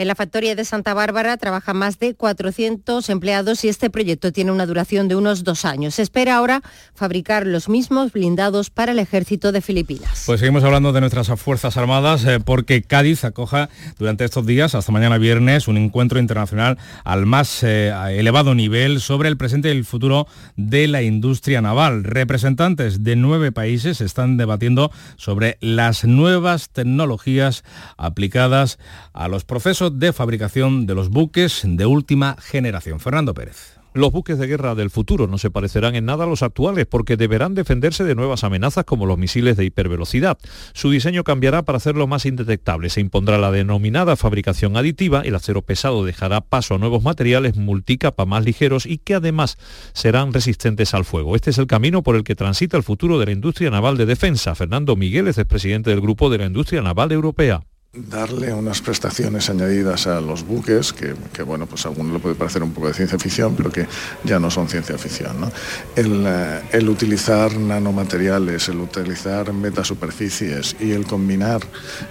[0.00, 4.50] en la factoría de Santa Bárbara trabajan más de 400 empleados y este proyecto tiene
[4.50, 5.96] una duración de unos dos años.
[5.96, 6.62] Se espera ahora
[6.94, 10.22] fabricar los mismos blindados para el ejército de Filipinas.
[10.24, 14.90] Pues seguimos hablando de nuestras Fuerzas Armadas eh, porque Cádiz acoja durante estos días, hasta
[14.90, 19.84] mañana viernes, un encuentro internacional al más eh, elevado nivel sobre el presente y el
[19.84, 22.04] futuro de la industria naval.
[22.04, 27.64] Representantes de nueve países están debatiendo sobre las nuevas tecnologías
[27.98, 28.78] aplicadas
[29.12, 33.00] a los procesos de fabricación de los buques de última generación.
[33.00, 33.80] Fernando Pérez.
[33.92, 37.16] Los buques de guerra del futuro no se parecerán en nada a los actuales porque
[37.16, 40.38] deberán defenderse de nuevas amenazas como los misiles de hipervelocidad.
[40.74, 42.88] Su diseño cambiará para hacerlo más indetectable.
[42.88, 48.26] Se impondrá la denominada fabricación aditiva, el acero pesado dejará paso a nuevos materiales multicapa
[48.26, 49.58] más ligeros y que además
[49.92, 51.34] serán resistentes al fuego.
[51.34, 54.06] Este es el camino por el que transita el futuro de la industria naval de
[54.06, 54.54] defensa.
[54.54, 60.06] Fernando Miguel es presidente del Grupo de la Industria Naval Europea darle unas prestaciones añadidas
[60.06, 63.18] a los buques, que, bueno, pues a alguno le puede parecer un poco de ciencia
[63.18, 63.86] ficción, pero que
[64.22, 65.40] ya no son ciencia ficción.
[65.40, 65.50] ¿no?
[65.96, 71.62] El, eh, utilizar nanomateriales, el utilizar metasuperficies y el combinar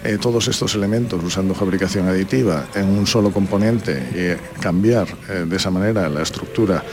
[0.03, 5.55] eh, todos estos elementos usando fabricación aditiva en un solo componente y cambiar eh, de
[5.55, 6.83] esa manera la estructura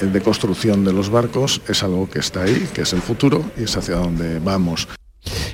[0.00, 3.64] de construcción de los barcos es algo que está ahí, que es el futuro y
[3.64, 4.88] es hacia donde vamos.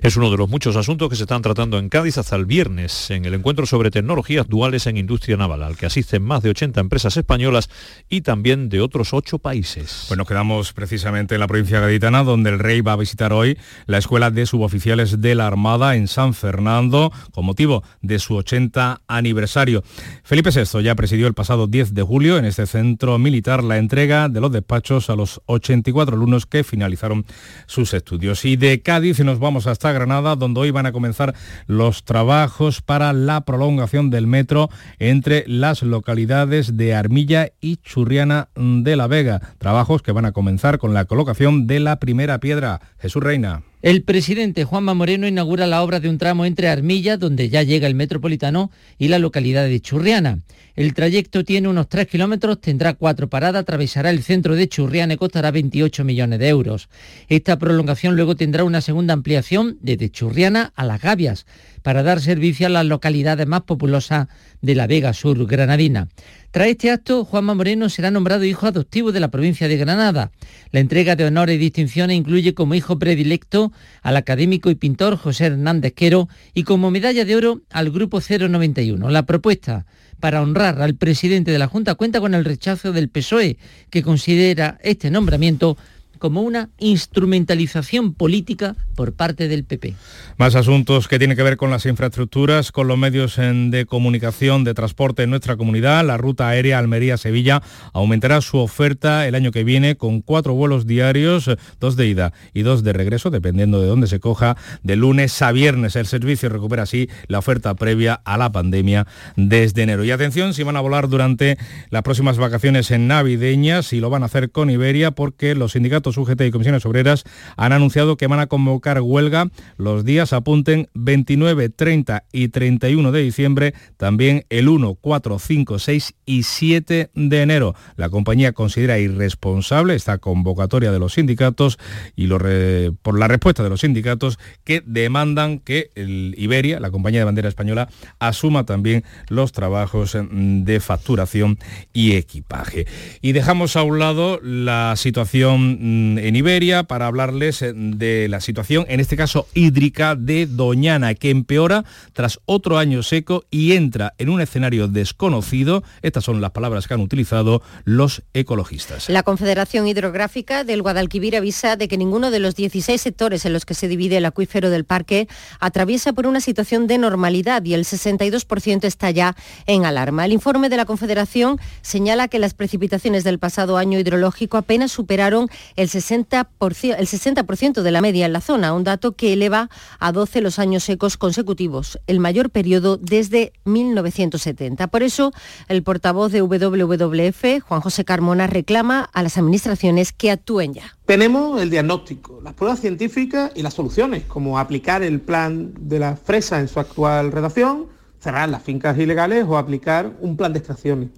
[0.09, 3.11] Es uno de los muchos asuntos que se están tratando en Cádiz hasta el viernes
[3.11, 6.81] en el encuentro sobre tecnologías duales en industria naval, al que asisten más de 80
[6.81, 7.69] empresas españolas
[8.09, 10.07] y también de otros ocho países.
[10.09, 13.59] Pues nos quedamos precisamente en la provincia gaditana, donde el rey va a visitar hoy
[13.85, 19.03] la Escuela de Suboficiales de la Armada en San Fernando, con motivo de su 80
[19.09, 19.85] aniversario.
[20.23, 24.31] Felipe VI ya presidió el pasado 10 de julio en este centro militar la entrega
[24.31, 27.27] de los despachos a los 84 alumnos que finalizaron
[27.67, 28.47] sus estudios.
[28.47, 31.35] Y de Cádiz nos vamos hasta Granada, donde hoy van a comenzar
[31.67, 38.95] los trabajos para la prolongación del metro entre las localidades de Armilla y Churriana de
[38.97, 39.41] la Vega.
[39.59, 42.81] Trabajos que van a comenzar con la colocación de la primera piedra.
[42.99, 43.63] Jesús Reina.
[43.81, 47.87] El presidente Juanma Moreno inaugura la obra de un tramo entre Armilla, donde ya llega
[47.87, 50.41] el metropolitano, y la localidad de Churriana.
[50.75, 55.17] El trayecto tiene unos 3 kilómetros, tendrá cuatro paradas, atravesará el centro de Churriana y
[55.17, 56.89] costará 28 millones de euros.
[57.29, 61.47] Esta prolongación luego tendrá una segunda ampliación desde Churriana a Las Gavias
[61.83, 64.29] para dar servicio a las localidades más populosas
[64.63, 66.09] de la Vega Sur granadina.
[66.51, 70.31] Tras este acto, Juanma Moreno será nombrado hijo adoptivo de la provincia de Granada.
[70.73, 73.71] La entrega de honores y distinciones incluye como hijo predilecto
[74.03, 79.11] al académico y pintor José Hernández Quero y como medalla de oro al Grupo 091.
[79.11, 79.85] La propuesta
[80.21, 83.59] para honrar al presidente de la Junta cuenta con el rechazo del PSOE,
[83.91, 85.77] que considera este nombramiento
[86.19, 89.95] como una instrumentalización política por parte del PP.
[90.39, 94.75] Más asuntos que tienen que ver con las infraestructuras, con los medios de comunicación, de
[94.75, 96.05] transporte en nuestra comunidad.
[96.05, 101.49] La ruta aérea Almería-Sevilla aumentará su oferta el año que viene con cuatro vuelos diarios,
[101.79, 105.53] dos de ida y dos de regreso, dependiendo de dónde se coja, de lunes a
[105.53, 105.95] viernes.
[105.95, 109.07] El servicio recupera así la oferta previa a la pandemia
[109.37, 110.03] desde enero.
[110.03, 111.57] Y atención, si van a volar durante
[111.91, 116.19] las próximas vacaciones en navideñas, y lo van a hacer con Iberia, porque los sindicatos
[116.19, 117.23] UGT y comisiones obreras
[117.57, 123.23] han anunciado que van a convocar huelga los días apunten 29, 30 y 31 de
[123.23, 127.75] diciembre, también el 1, 4, 5, 6 y 7 de enero.
[127.97, 131.79] La compañía considera irresponsable esta convocatoria de los sindicatos
[132.17, 137.25] y por la respuesta de los sindicatos que demandan que el Iberia, la compañía de
[137.25, 141.59] bandera española, asuma también los trabajos de facturación
[141.93, 142.87] y equipaje.
[143.21, 149.01] Y dejamos a un lado la situación en Iberia para hablarles de la situación en
[149.01, 154.41] este caso hídrica de Doñana, que empeora tras otro año seco y entra en un
[154.41, 155.83] escenario desconocido.
[156.03, 159.09] Estas son las palabras que han utilizado los ecologistas.
[159.09, 163.65] La Confederación Hidrográfica del Guadalquivir avisa de que ninguno de los 16 sectores en los
[163.65, 165.29] que se divide el acuífero del parque
[165.61, 169.37] atraviesa por una situación de normalidad y el 62% está ya
[169.67, 170.25] en alarma.
[170.25, 175.49] El informe de la Confederación señala que las precipitaciones del pasado año hidrológico apenas superaron
[175.77, 180.13] el 60%, el 60 de la media en la zona, un dato que eleva a
[180.13, 184.89] 12 los años secos consecutivos, el mayor periodo desde 1970.
[184.89, 185.33] Por eso,
[185.69, 190.97] el portavoz de WWF, Juan José Carmona, reclama a las administraciones que actúen ya.
[191.07, 196.17] Tenemos el diagnóstico, las pruebas científicas y las soluciones, como aplicar el plan de la
[196.17, 197.87] fresa en su actual redacción,
[198.21, 201.11] cerrar las fincas ilegales o aplicar un plan de extracciones.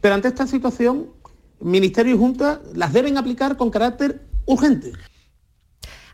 [0.00, 1.08] Pero ante esta situación,
[1.60, 4.92] Ministerio y Junta las deben aplicar con carácter urgente.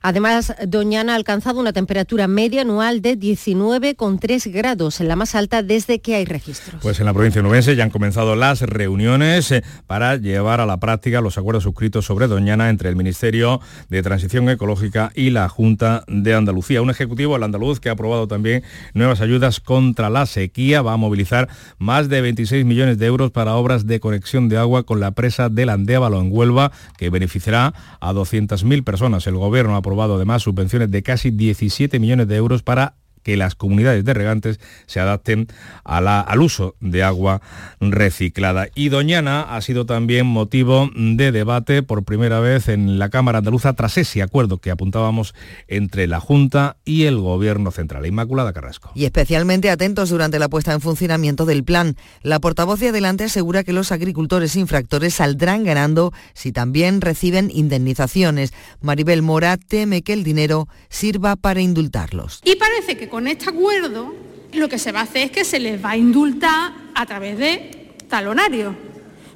[0.06, 5.98] Además, Doñana ha alcanzado una temperatura media anual de 19,3 grados, la más alta desde
[5.98, 6.80] que hay registros.
[6.80, 10.76] Pues en la provincia nubense ya han comenzado las reuniones eh, para llevar a la
[10.76, 16.04] práctica los acuerdos suscritos sobre Doñana entre el Ministerio de Transición Ecológica y la Junta
[16.06, 16.82] de Andalucía.
[16.82, 18.62] Un ejecutivo, el andaluz, que ha aprobado también
[18.94, 23.56] nuevas ayudas contra la sequía, va a movilizar más de 26 millones de euros para
[23.56, 28.12] obras de conexión de agua con la presa del Andévalo en Huelva, que beneficiará a
[28.12, 29.26] 200.000 personas.
[29.26, 32.94] El Gobierno ha aprobado además subvenciones de casi 17 millones de euros para
[33.26, 35.48] que las comunidades de regantes se adapten
[35.82, 37.42] al uso de agua
[37.80, 38.68] reciclada.
[38.76, 43.72] Y Doñana ha sido también motivo de debate por primera vez en la Cámara Andaluza
[43.72, 45.34] tras ese acuerdo que apuntábamos
[45.66, 48.06] entre la Junta y el Gobierno Central.
[48.06, 48.92] Inmaculada Carrasco.
[48.94, 51.96] Y especialmente atentos durante la puesta en funcionamiento del plan.
[52.22, 58.52] La portavoz de Adelante asegura que los agricultores infractores saldrán ganando si también reciben indemnizaciones.
[58.80, 62.40] Maribel Mora teme que el dinero sirva para indultarlos.
[62.44, 64.12] Y parece que con este acuerdo
[64.52, 67.38] lo que se va a hacer es que se les va a indultar a través
[67.38, 68.74] de talonarios.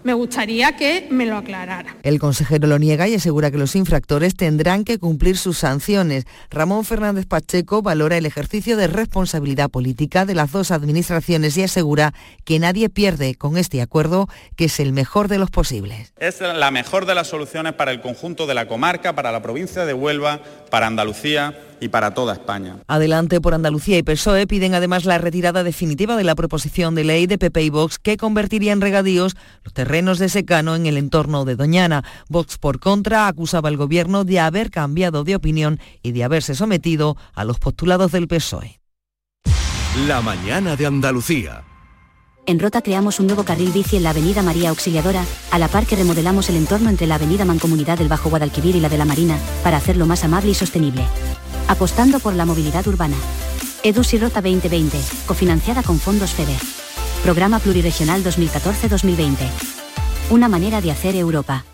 [0.05, 1.97] Me gustaría que me lo aclarara.
[2.03, 6.27] El consejero lo niega y asegura que los infractores tendrán que cumplir sus sanciones.
[6.51, 12.13] Ramón Fernández Pacheco valora el ejercicio de responsabilidad política de las dos administraciones y asegura
[12.45, 16.13] que nadie pierde con este acuerdo, que es el mejor de los posibles.
[16.19, 19.87] Es la mejor de las soluciones para el conjunto de la comarca, para la provincia
[19.87, 22.77] de Huelva, para Andalucía y para toda España.
[22.87, 27.27] Adelante por Andalucía y PSOE piden además la retirada definitiva de la proposición de ley
[27.27, 31.45] de PP y Vox que convertiría en regadíos los terrenos de secano en el entorno
[31.45, 32.05] de Doñana.
[32.29, 37.17] Vox por contra acusaba al gobierno de haber cambiado de opinión y de haberse sometido
[37.35, 38.81] a los postulados del PSOE.
[40.07, 41.65] La mañana de Andalucía.
[42.47, 45.87] En Rota creamos un nuevo carril bici en la Avenida María Auxiliadora, a la par
[45.87, 49.05] que remodelamos el entorno entre la Avenida Mancomunidad del Bajo Guadalquivir y la de la
[49.05, 51.05] Marina, para hacerlo más amable y sostenible
[51.71, 53.17] apostando por la movilidad urbana.
[53.85, 56.61] EDUS y Rota 2020, cofinanciada con fondos FEDER.
[57.23, 59.37] Programa Pluriregional 2014-2020.
[60.31, 61.65] Una manera de hacer Europa.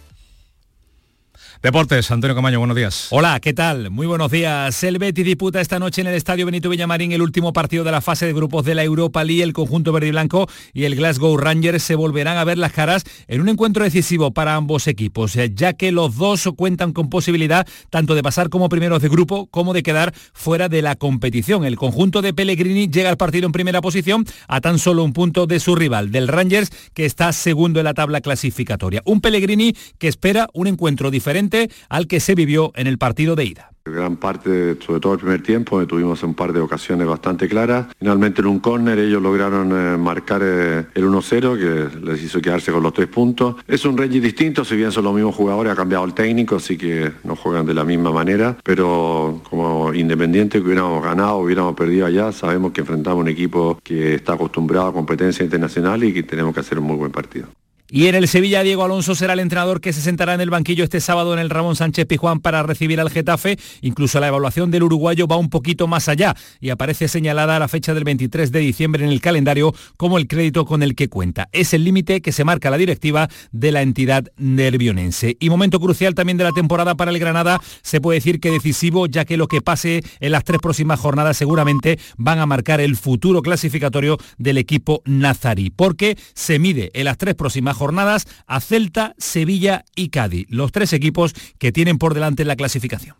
[1.62, 3.08] Deportes, Antonio Camaño, buenos días.
[3.10, 3.90] Hola, ¿qué tal?
[3.90, 4.84] Muy buenos días.
[4.84, 8.02] El Betis disputa esta noche en el Estadio Benito Villamarín el último partido de la
[8.02, 9.42] fase de grupos de la Europa League.
[9.42, 13.04] El conjunto verde y blanco y el Glasgow Rangers se volverán a ver las caras
[13.26, 17.66] en un encuentro decisivo para ambos equipos, eh, ya que los dos cuentan con posibilidad
[17.88, 21.64] tanto de pasar como primeros de grupo como de quedar fuera de la competición.
[21.64, 25.46] El conjunto de Pellegrini llega al partido en primera posición a tan solo un punto
[25.46, 29.00] de su rival, del Rangers, que está segundo en la tabla clasificatoria.
[29.06, 31.45] Un Pellegrini que espera un encuentro diferente
[31.88, 33.70] al que se vivió en el partido de ida.
[33.86, 37.86] Gran parte, sobre todo el primer tiempo, tuvimos un par de ocasiones bastante claras.
[37.96, 42.72] Finalmente en un córner ellos lograron eh, marcar eh, el 1-0 que les hizo quedarse
[42.72, 43.54] con los tres puntos.
[43.68, 46.76] Es un Rangers distinto, si bien son los mismos jugadores, ha cambiado el técnico, así
[46.76, 52.06] que no juegan de la misma manera, pero como independiente que hubiéramos ganado, hubiéramos perdido
[52.06, 56.52] allá, sabemos que enfrentamos un equipo que está acostumbrado a competencia internacional y que tenemos
[56.52, 57.46] que hacer un muy buen partido.
[57.88, 60.82] Y en el Sevilla, Diego Alonso será el entrenador que se sentará en el banquillo
[60.82, 63.58] este sábado en el Ramón Sánchez Pijuán para recibir al Getafe.
[63.80, 67.94] Incluso la evaluación del uruguayo va un poquito más allá y aparece señalada la fecha
[67.94, 71.48] del 23 de diciembre en el calendario como el crédito con el que cuenta.
[71.52, 75.36] Es el límite que se marca la directiva de la entidad nervionense.
[75.38, 79.06] Y momento crucial también de la temporada para el Granada, se puede decir que decisivo,
[79.06, 82.96] ya que lo que pase en las tres próximas jornadas seguramente van a marcar el
[82.96, 89.14] futuro clasificatorio del equipo nazarí, porque se mide en las tres próximas jornadas a Celta,
[89.18, 93.16] Sevilla y Cádiz, los tres equipos que tienen por delante la clasificación.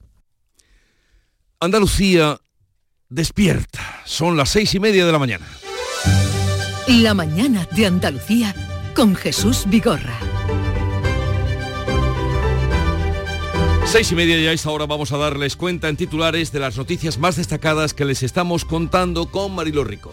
[1.61, 2.38] Andalucía
[3.09, 4.03] despierta.
[4.05, 5.47] Son las seis y media de la mañana.
[6.88, 8.55] La mañana de Andalucía
[8.95, 10.19] con Jesús Vigorra.
[13.87, 16.77] Seis y media y a esta hora vamos a darles cuenta en titulares de las
[16.77, 20.12] noticias más destacadas que les estamos contando con Marilo Rico.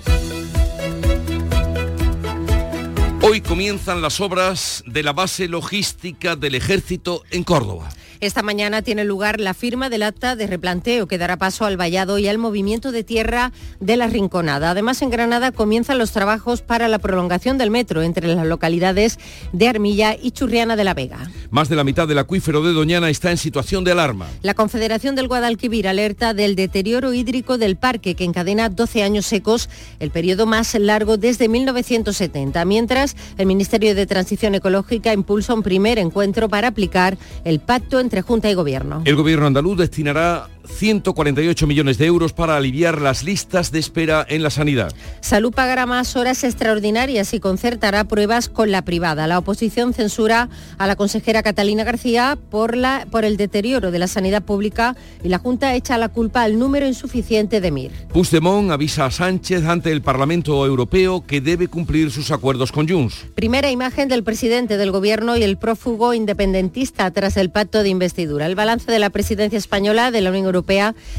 [3.25, 7.87] Hoy comienzan las obras de la base logística del ejército en Córdoba.
[8.23, 12.19] Esta mañana tiene lugar la firma del acta de replanteo que dará paso al vallado
[12.19, 14.71] y al movimiento de tierra de la Rinconada.
[14.71, 19.19] Además, en Granada comienzan los trabajos para la prolongación del metro entre las localidades
[19.51, 21.29] de Armilla y Churriana de la Vega.
[21.51, 24.29] Más de la mitad del acuífero de Doñana está en situación de alarma.
[24.41, 29.69] La Confederación del Guadalquivir alerta del deterioro hídrico del parque que encadena 12 años secos,
[29.99, 35.99] el periodo más largo desde 1970, mientras el Ministerio de Transición Ecológica impulsa un primer
[35.99, 39.01] encuentro para aplicar el pacto entre Junta y Gobierno.
[39.05, 44.43] El Gobierno andaluz destinará 148 millones de euros para aliviar las listas de espera en
[44.43, 44.93] la sanidad.
[45.21, 49.27] Salud pagará más horas extraordinarias y concertará pruebas con la privada.
[49.27, 54.07] La oposición censura a la consejera Catalina García por, la, por el deterioro de la
[54.07, 57.91] sanidad pública y la Junta echa la culpa al número insuficiente de MIR.
[58.13, 63.25] Puigdemont avisa a Sánchez ante el Parlamento Europeo que debe cumplir sus acuerdos con Junts.
[63.35, 68.45] Primera imagen del presidente del Gobierno y el prófugo independentista tras el pacto de investidura.
[68.45, 70.52] El balance de la presidencia española de la Unión Europea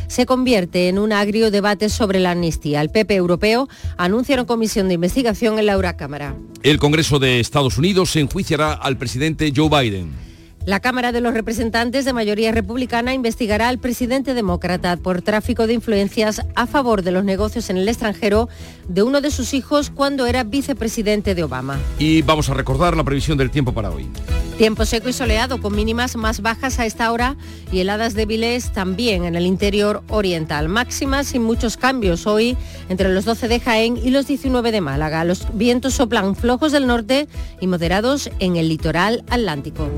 [0.06, 2.80] se convierte en un agrio debate sobre la amnistía.
[2.80, 6.36] El PP europeo anuncia una comisión de investigación en la Eurocámara.
[6.62, 10.33] El Congreso de Estados Unidos enjuiciará al presidente Joe Biden.
[10.66, 15.74] La Cámara de los Representantes de mayoría republicana investigará al presidente demócrata por tráfico de
[15.74, 18.48] influencias a favor de los negocios en el extranjero
[18.88, 21.78] de uno de sus hijos cuando era vicepresidente de Obama.
[21.98, 24.08] Y vamos a recordar la previsión del tiempo para hoy.
[24.56, 27.36] Tiempo seco y soleado con mínimas más bajas a esta hora
[27.70, 30.70] y heladas débiles también en el interior oriental.
[30.70, 32.56] Máximas sin muchos cambios hoy
[32.88, 35.24] entre los 12 de Jaén y los 19 de Málaga.
[35.24, 37.28] Los vientos soplan flojos del norte
[37.60, 39.90] y moderados en el litoral atlántico.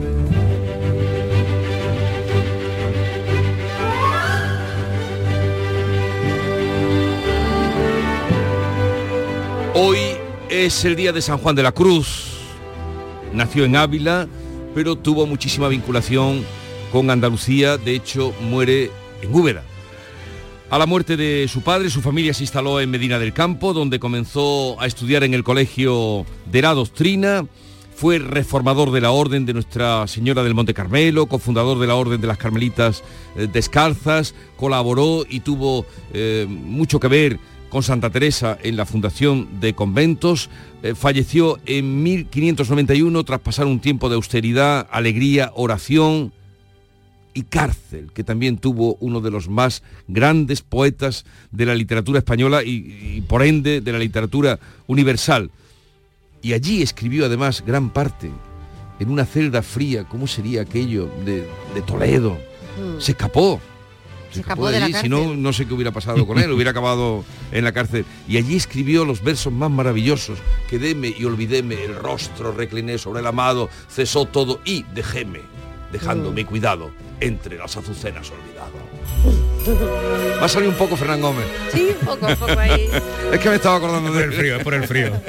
[9.78, 9.98] Hoy
[10.48, 12.38] es el día de San Juan de la Cruz.
[13.34, 14.26] Nació en Ávila,
[14.74, 16.46] pero tuvo muchísima vinculación
[16.90, 17.76] con Andalucía.
[17.76, 19.62] De hecho, muere en Úbeda.
[20.70, 24.00] A la muerte de su padre, su familia se instaló en Medina del Campo, donde
[24.00, 27.46] comenzó a estudiar en el colegio de la doctrina.
[27.94, 32.22] Fue reformador de la Orden de Nuestra Señora del Monte Carmelo, cofundador de la Orden
[32.22, 33.04] de las Carmelitas
[33.36, 35.84] eh, Descalzas, colaboró y tuvo
[36.14, 40.50] eh, mucho que ver con Santa Teresa en la fundación de conventos.
[40.82, 46.32] Eh, falleció en 1591 tras pasar un tiempo de austeridad, alegría, oración
[47.34, 52.62] y cárcel, que también tuvo uno de los más grandes poetas de la literatura española
[52.62, 55.50] y, y por ende de la literatura universal.
[56.42, 58.30] Y allí escribió además gran parte,
[58.98, 62.38] en una celda fría, ¿cómo sería aquello de, de Toledo?
[62.98, 63.60] Se escapó,
[64.36, 66.72] Se escapó de la allí, si no, no sé qué hubiera pasado con él, hubiera
[66.72, 68.04] acabado en la cárcel.
[68.28, 73.26] Y allí escribió los versos más maravillosos, quedéme y olvidéme, el rostro recliné sobre el
[73.26, 75.40] amado, cesó todo y dejéme,
[75.90, 78.66] dejándome cuidado entre las azucenas olvidadas.
[80.40, 81.46] Va a salir un poco Fernán Gómez.
[81.72, 82.88] Sí, un poco, un poco ahí.
[83.32, 85.12] Es que me estaba acordando Por de el frío, es por el frío.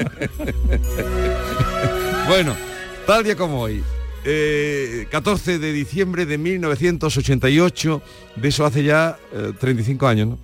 [2.28, 2.58] Bueno,
[3.06, 3.82] tal día como hoy,
[4.26, 8.02] eh, 14 de diciembre de 1988,
[8.36, 10.38] de eso hace ya eh, 35 años, ¿no?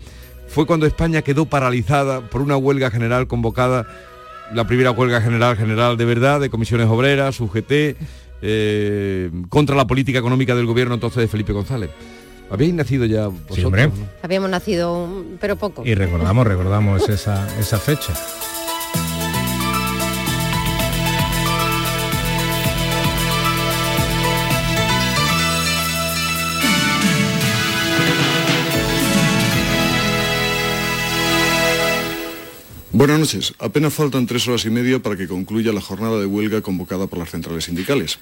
[0.47, 3.87] fue cuando España quedó paralizada por una huelga general convocada,
[4.53, 7.97] la primera huelga general general de verdad, de comisiones obreras, UGT,
[8.43, 11.89] eh, contra la política económica del gobierno entonces de Felipe González.
[12.51, 13.65] ¿Habéis nacido ya vosotros?
[13.65, 13.87] hombre.
[13.87, 13.93] no?
[14.21, 15.81] Habíamos nacido, pero poco.
[15.85, 18.13] Y recordamos, recordamos esa, esa fecha.
[32.93, 33.55] Buenas noches.
[33.57, 37.17] Apenas faltan tres horas y media para que concluya la jornada de huelga convocada por
[37.17, 38.19] las centrales sindicales.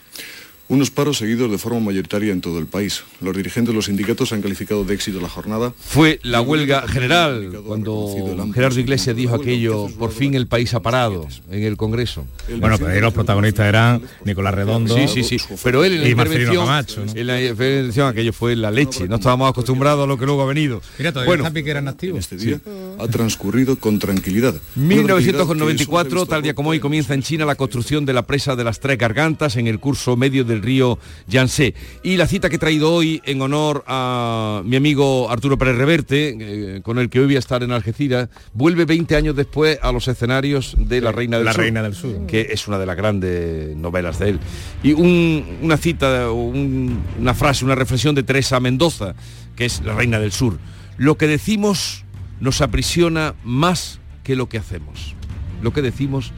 [0.72, 3.04] Unos paros seguidos de forma mayoritaria en todo el país.
[3.20, 5.74] Los dirigentes de los sindicatos han calificado de éxito la jornada.
[5.78, 8.08] Fue la huelga general cuando
[8.54, 12.26] Gerardo Iglesias dijo aquello, por fin el país ha parado en el Congreso.
[12.58, 15.46] Bueno, pero ahí los protagonistas eran Nicolás Redondo Sí, sí, sí.
[15.62, 17.06] Pero él en la y Marcelino intervención, Camacho.
[17.06, 17.20] ¿no?
[17.20, 19.10] en la intervención aquello fue la leche.
[19.10, 20.82] No estábamos acostumbrados a lo que luego ha venido.
[20.98, 22.18] Mira, todavía bueno, está Piquera en activo.
[22.18, 22.62] Este día
[22.98, 24.54] ha transcurrido con tranquilidad.
[24.78, 28.14] Una tranquilidad que 1994, solo tal día como hoy, comienza en China la construcción de
[28.14, 31.74] la presa de las Tres Gargantas en el curso medio del río Yangtze.
[32.04, 36.36] Y la cita que he traído hoy en honor a mi amigo Arturo Pérez Reverte,
[36.78, 39.92] eh, con el que hoy voy a estar en Algeciras, vuelve 20 años después a
[39.92, 41.62] los escenarios de La Reina del La Sur.
[41.62, 42.26] Reina del Sur.
[42.28, 44.40] Que es una de las grandes novelas de él.
[44.84, 49.16] Y un- una cita, un- una frase, una reflexión de Teresa Mendoza,
[49.56, 50.58] que es La Reina del Sur.
[50.98, 52.06] Lo que decimos
[52.40, 55.16] nos aprisiona más que lo que hacemos.
[55.62, 56.32] Lo que decimos,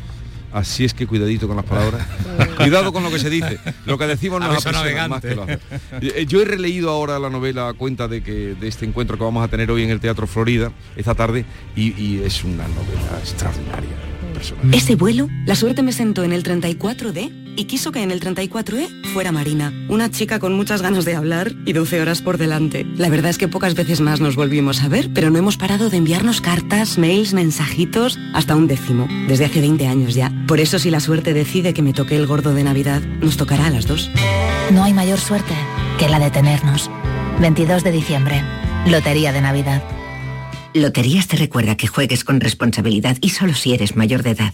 [0.53, 2.05] así es que cuidadito con las palabras.
[2.57, 3.59] Cuidado con lo que se dice.
[3.85, 5.61] Lo que decimos Aviso aprisiona más que lo hacemos.
[6.01, 9.23] Eh, Yo he releído ahora la novela a cuenta de que de este encuentro que
[9.23, 11.45] vamos a tener hoy en el Teatro Florida esta tarde
[11.75, 13.89] y, y es una novela extraordinaria.
[14.33, 14.73] personal.
[14.73, 18.89] Ese vuelo, la suerte me sentó en el 34D y quiso que en el 34E
[19.13, 22.85] fuera Marina, una chica con muchas ganas de hablar y 12 horas por delante.
[22.97, 25.89] La verdad es que pocas veces más nos volvimos a ver, pero no hemos parado
[25.89, 30.31] de enviarnos cartas, mails, mensajitos, hasta un décimo, desde hace 20 años ya.
[30.47, 33.67] Por eso si la suerte decide que me toque el gordo de Navidad, nos tocará
[33.67, 34.09] a las dos.
[34.71, 35.53] No hay mayor suerte
[35.99, 36.89] que la de tenernos.
[37.39, 38.41] 22 de diciembre,
[38.87, 39.83] Lotería de Navidad.
[40.73, 44.53] Loterías te recuerda que juegues con responsabilidad y solo si eres mayor de edad.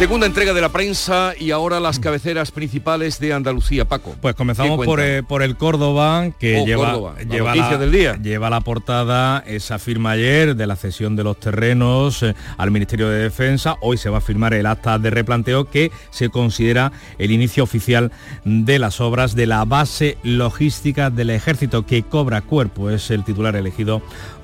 [0.00, 4.16] Segunda entrega de la prensa y ahora las cabeceras principales de Andalucía, Paco.
[4.18, 8.16] Pues comenzamos eh, por el Córdoba, que Oh, lleva, Córdoba, la lleva, noticia del día.
[8.16, 13.10] lleva la portada esa firma ayer de la cesión de los terrenos eh, al Ministerio
[13.10, 13.76] de Defensa.
[13.82, 18.10] Hoy se va a firmar el acta de replanteo que se considera el inicio oficial
[18.46, 22.88] de las obras de la base logística del ejército que cobra cuerpo.
[22.88, 24.00] Es el titular elegido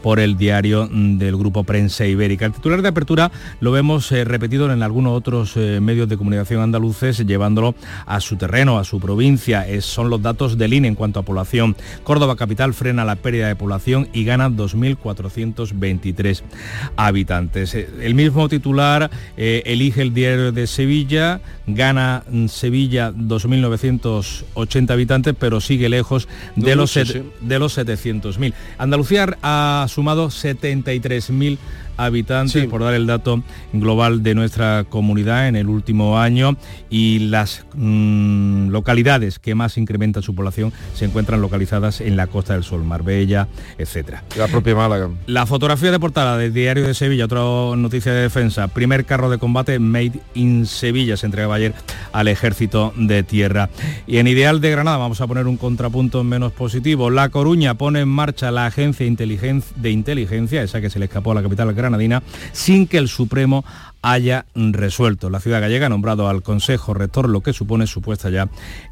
[0.06, 2.46] por el diario mm, del grupo Prensa Ibérica.
[2.46, 6.62] El titular de apertura lo vemos eh, repetido en algunos otros eh, medios de comunicación
[6.62, 7.74] andaluces, llevándolo
[8.06, 9.66] a su terreno, a su provincia.
[9.66, 11.74] Es- son los datos del INE en cuanto a población.
[12.04, 16.42] Córdoba capital frena la pérdida de población y gana 2.423
[16.96, 17.74] habitantes.
[17.74, 25.34] Eh, El mismo titular eh, elige el diario de Sevilla, gana mm, Sevilla 2.980 habitantes,
[25.36, 27.00] pero sigue lejos de, No los, sí.
[27.40, 28.52] de los 700.000.
[28.78, 31.56] Andalucía ha sumado 73.000
[31.96, 33.42] habitantes, por dar el dato
[33.72, 36.56] global de nuestra comunidad en el último año,
[36.90, 42.54] y las mm, localidades que más incrementan su población se encuentran localizadas en la Costa
[42.54, 44.24] del Sol, Marbella, etcétera.
[44.36, 45.10] La propia Málaga.
[45.26, 47.40] La fotografía de portada del diario de Sevilla, otra
[47.76, 51.74] noticia de defensa, primer carro de combate Made in Sevilla, se entregaba ayer
[52.12, 53.70] al ejército de tierra.
[54.06, 57.10] Y en Ideal de Granada vamos a poner un contrapunto menos positivo.
[57.10, 61.34] La Coruña pone en marcha la agencia de inteligencia, esa que se le escapó a
[61.34, 62.22] la capital granadina
[62.52, 63.64] sin que el Supremo
[64.06, 65.30] haya resuelto.
[65.30, 68.48] La ciudad gallega ha nombrado al Consejo Rector, lo que supone su puesta ya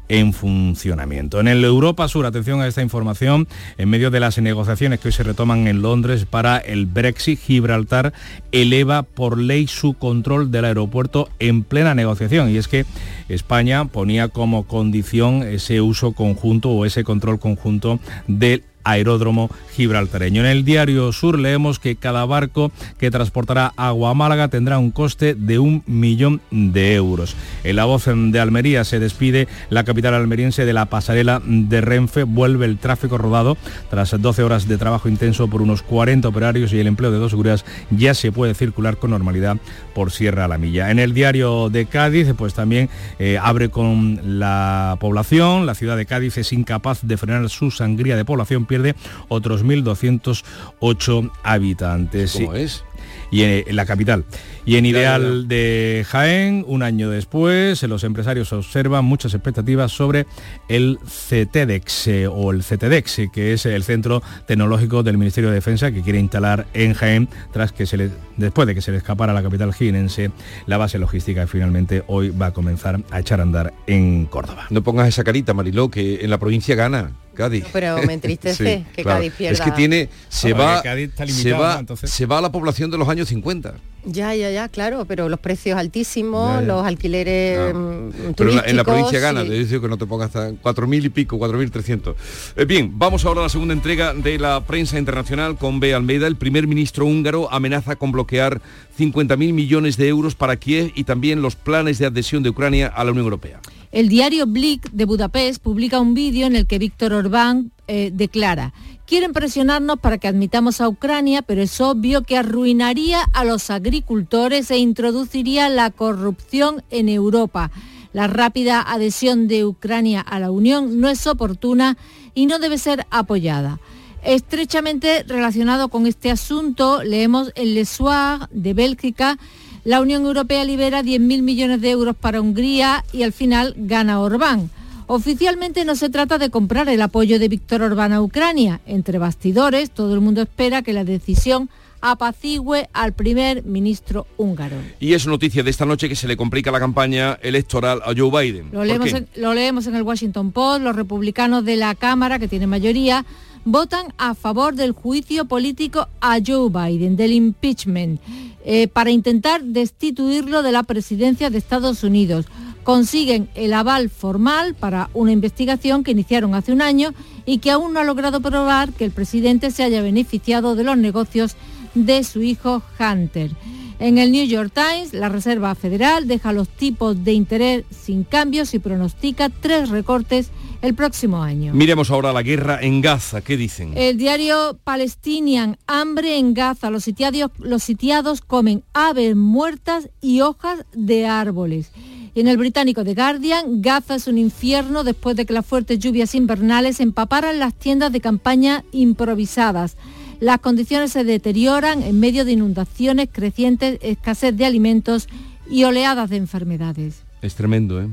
[0.09, 1.39] en funcionamiento.
[1.39, 5.11] En el Europa Sur, atención a esta información, en medio de las negociaciones que hoy
[5.13, 8.11] se retoman en Londres para el Brexit, Gibraltar
[8.51, 12.49] eleva por ley su control del aeropuerto en plena negociación.
[12.49, 12.85] Y es que
[13.29, 20.41] España ponía como condición ese uso conjunto o ese control conjunto del aeródromo gibraltareño.
[20.41, 24.91] En el diario Sur leemos que cada barco que transportará agua a Málaga tendrá un
[24.91, 27.35] coste de un millón de euros.
[27.63, 32.23] En la voz de Almería se despide la capital almeriense de la pasarela de Renfe,
[32.23, 33.57] vuelve el tráfico rodado
[33.89, 37.31] tras 12 horas de trabajo intenso por unos 40 operarios y el empleo de dos
[37.31, 39.57] seguridades ya se puede circular con normalidad
[39.93, 40.91] por Sierra la Milla.
[40.91, 46.05] En el diario de Cádiz pues también eh, abre con la población, la ciudad de
[46.05, 48.95] Cádiz es incapaz de frenar su sangría de población, pierde
[49.27, 52.33] otros 1.208 habitantes.
[52.33, 52.83] ¿Cómo es?
[53.31, 54.25] y en, la capital.
[54.67, 60.25] Y en Ideal de Jaén, un año después, los empresarios observan muchas expectativas sobre
[60.67, 65.55] el CTDEX eh, o el CTDEX, eh, que es el centro tecnológico del Ministerio de
[65.55, 68.97] Defensa que quiere instalar en Jaén tras que se le, después de que se le
[68.97, 70.31] escapara a la capital jienense
[70.65, 74.65] la base logística finalmente hoy va a comenzar a echar a andar en Córdoba.
[74.71, 77.11] No pongas esa carita, Mariló, que en la provincia gana.
[77.35, 77.65] Cádiz.
[77.73, 79.53] Pero me entristece que Cádiz pierda.
[79.53, 83.27] Es que tiene, se va, se va, se va a la población de los años
[83.27, 83.75] 50.
[84.05, 89.19] Ya, ya, ya, claro, pero los precios altísimos, los alquileres mm, Pero en la, provincia
[89.19, 92.13] gana, te digo que no te pongas hasta 4.000 y pico, 4.300.
[92.55, 95.93] Eh, bien, vamos ahora a la segunda entrega de la prensa internacional con B.
[95.93, 96.27] Almeida.
[96.27, 98.61] El primer ministro húngaro amenaza con bloquear
[98.99, 103.03] 50.000 millones de euros para Kiev y también los planes de adhesión de Ucrania a
[103.03, 103.59] la Unión Europea.
[103.91, 108.73] El diario Blick de Budapest publica un vídeo en el que Víctor Orbán eh, declara,
[109.05, 114.71] quieren presionarnos para que admitamos a Ucrania, pero es obvio que arruinaría a los agricultores
[114.71, 117.71] e introduciría la corrupción en Europa.
[118.13, 121.97] La rápida adhesión de Ucrania a la Unión no es oportuna
[122.33, 123.79] y no debe ser apoyada.
[124.23, 129.37] Estrechamente relacionado con este asunto, leemos en Le Soir de Bélgica
[129.85, 134.71] la Unión Europea libera 10.000 millones de euros para Hungría y al final gana Orbán.
[135.07, 138.81] Oficialmente no se trata de comprar el apoyo de Víctor Orbán a Ucrania.
[138.85, 141.69] Entre bastidores, todo el mundo espera que la decisión
[142.01, 144.77] apacigüe al primer ministro húngaro.
[144.99, 148.31] Y es noticia de esta noche que se le complica la campaña electoral a Joe
[148.31, 148.69] Biden.
[148.71, 152.47] Lo, leemos en, lo leemos en el Washington Post, los republicanos de la Cámara, que
[152.47, 153.25] tienen mayoría,
[153.63, 158.19] votan a favor del juicio político a Joe Biden, del impeachment.
[158.67, 162.47] Eh, para intentar destituirlo de la presidencia de Estados Unidos.
[162.85, 167.93] Consiguen el aval formal para una investigación que iniciaron hace un año y que aún
[167.93, 171.55] no ha logrado probar que el presidente se haya beneficiado de los negocios
[171.95, 173.49] de su hijo Hunter.
[173.97, 178.75] En el New York Times, la Reserva Federal deja los tipos de interés sin cambios
[178.75, 180.51] y pronostica tres recortes
[180.85, 181.73] el próximo año.
[181.73, 183.41] Miremos ahora la guerra en Gaza.
[183.41, 183.93] ¿Qué dicen?
[183.95, 186.89] El diario Palestinian, hambre en Gaza.
[186.89, 191.91] Los sitiados, los sitiados comen aves muertas y hojas de árboles.
[192.35, 195.99] Y en el británico The Guardian, Gaza es un infierno después de que las fuertes
[195.99, 199.95] lluvias invernales empaparan las tiendas de campaña improvisadas.
[200.41, 205.29] Las condiciones se deterioran en medio de inundaciones, crecientes escasez de alimentos
[205.69, 207.23] y oleadas de enfermedades.
[207.41, 208.09] Es tremendo, ¿eh?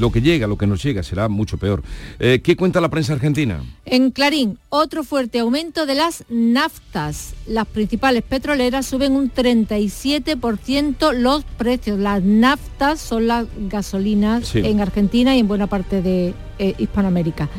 [0.00, 1.82] Lo que llega, lo que nos llega, será mucho peor.
[2.18, 3.62] Eh, ¿Qué cuenta la prensa argentina?
[3.84, 7.34] En Clarín, otro fuerte aumento de las naftas.
[7.46, 11.98] Las principales petroleras suben un 37% los precios.
[11.98, 17.50] Las naftas son las gasolinas en Argentina y en buena parte de eh, Hispanoamérica.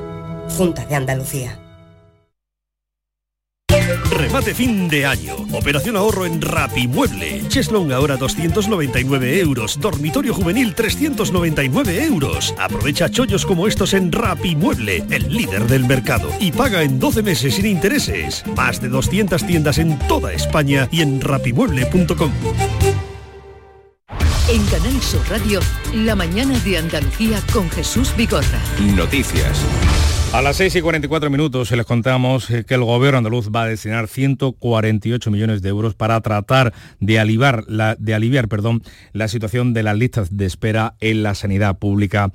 [0.57, 1.59] Junta de Andalucía.
[4.31, 5.35] Remate fin de año.
[5.51, 7.41] Operación ahorro en Rapimueble.
[7.49, 9.77] Cheslong ahora 299 euros.
[9.77, 12.55] Dormitorio juvenil 399 euros.
[12.57, 16.29] Aprovecha chollos como estos en Rapimueble, el líder del mercado.
[16.39, 18.45] Y paga en 12 meses sin intereses.
[18.55, 22.31] Más de 200 tiendas en toda España y en rapimueble.com.
[24.47, 25.59] En Canal Sur Radio,
[25.93, 28.61] la mañana de Andalucía con Jesús Vigorra.
[28.95, 29.59] Noticias.
[30.33, 33.67] A las 6 y 44 minutos les contamos eh, que el gobierno andaluz va a
[33.67, 39.73] destinar 148 millones de euros para tratar de aliviar, la, de aliviar perdón, la situación
[39.73, 42.31] de las listas de espera en la sanidad pública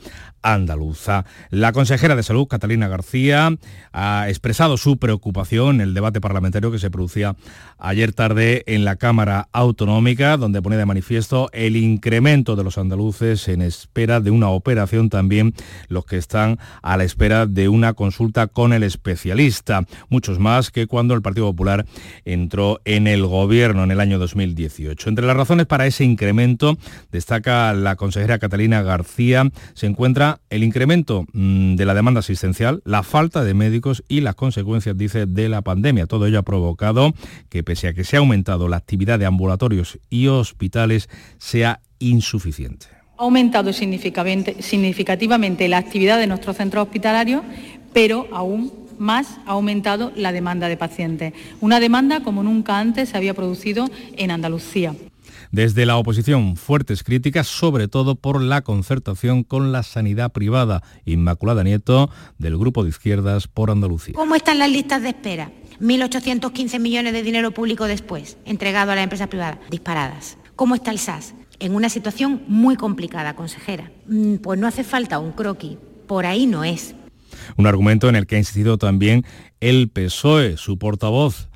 [0.55, 1.25] andaluza.
[1.51, 3.57] La consejera de Salud, Catalina García,
[3.93, 7.37] ha expresado su preocupación en el debate parlamentario que se producía
[7.79, 13.49] ayer tarde en la Cámara Autonómica, donde pone de manifiesto el incremento de los andaluces
[13.49, 15.55] en espera de una operación, también
[15.89, 20.87] los que están a la espera de una consulta con el especialista, muchos más que
[20.87, 21.87] cuando el Partido Popular
[22.25, 25.09] entró en el gobierno en el año 2018.
[25.09, 26.79] Entre las razones para ese incremento,
[27.11, 33.03] destaca la consejera Catalina García, se encuentra el incremento mm, de la demanda asistencial, la
[33.03, 36.07] falta de médicos y las consecuencias, dice, de la pandemia.
[36.07, 37.13] Todo ello ha provocado
[37.49, 41.09] que pese a que se ha aumentado la actividad de ambulatorios y hospitales,
[41.39, 42.87] sea insuficiente.
[43.19, 47.43] Ha aumentado significativamente la actividad de nuestros centros hospitalarios,
[47.93, 51.33] pero aún más ha aumentado la demanda de pacientes.
[51.61, 54.95] Una demanda como nunca antes se había producido en Andalucía.
[55.51, 60.83] Desde la oposición, fuertes críticas, sobre todo por la concertación con la sanidad privada.
[61.05, 64.15] Inmaculada Nieto, del Grupo de Izquierdas por Andalucía.
[64.15, 65.51] ¿Cómo están las listas de espera?
[65.81, 70.39] 1.815 millones de dinero público después, entregado a la empresa privada, disparadas.
[70.57, 71.35] ¿Cómo está el SAS?
[71.59, 73.91] En una situación muy complicada, consejera.
[74.07, 75.77] Mm, pues no hace falta un croquis,
[76.07, 76.95] por ahí no es.
[77.57, 79.25] Un argumento en el que ha insistido también
[79.61, 81.49] el PSOE, su portavoz,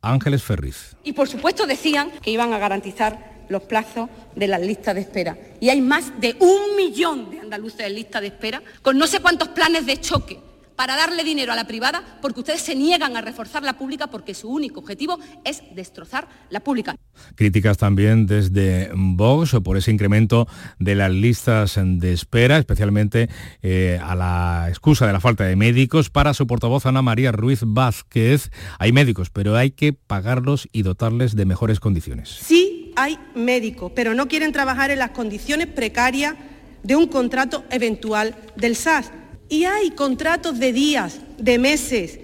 [0.00, 0.96] Ángeles Ferriz.
[1.04, 5.38] Y por supuesto decían que iban a garantizar los plazos de las listas de espera.
[5.60, 9.20] Y hay más de un millón de andaluces en lista de espera, con no sé
[9.20, 13.20] cuántos planes de choque para darle dinero a la privada, porque ustedes se niegan a
[13.20, 16.94] reforzar la pública porque su único objetivo es destrozar la pública.
[17.34, 20.46] Críticas también desde Vox por ese incremento
[20.78, 23.28] de las listas de espera, especialmente
[23.60, 26.10] eh, a la excusa de la falta de médicos.
[26.10, 31.34] Para su portavoz Ana María Ruiz Vázquez, hay médicos, pero hay que pagarlos y dotarles
[31.34, 32.28] de mejores condiciones.
[32.28, 36.34] Sí, hay médicos, pero no quieren trabajar en las condiciones precarias
[36.82, 39.12] de un contrato eventual del SAS
[39.48, 42.18] y hay contratos de días, de meses.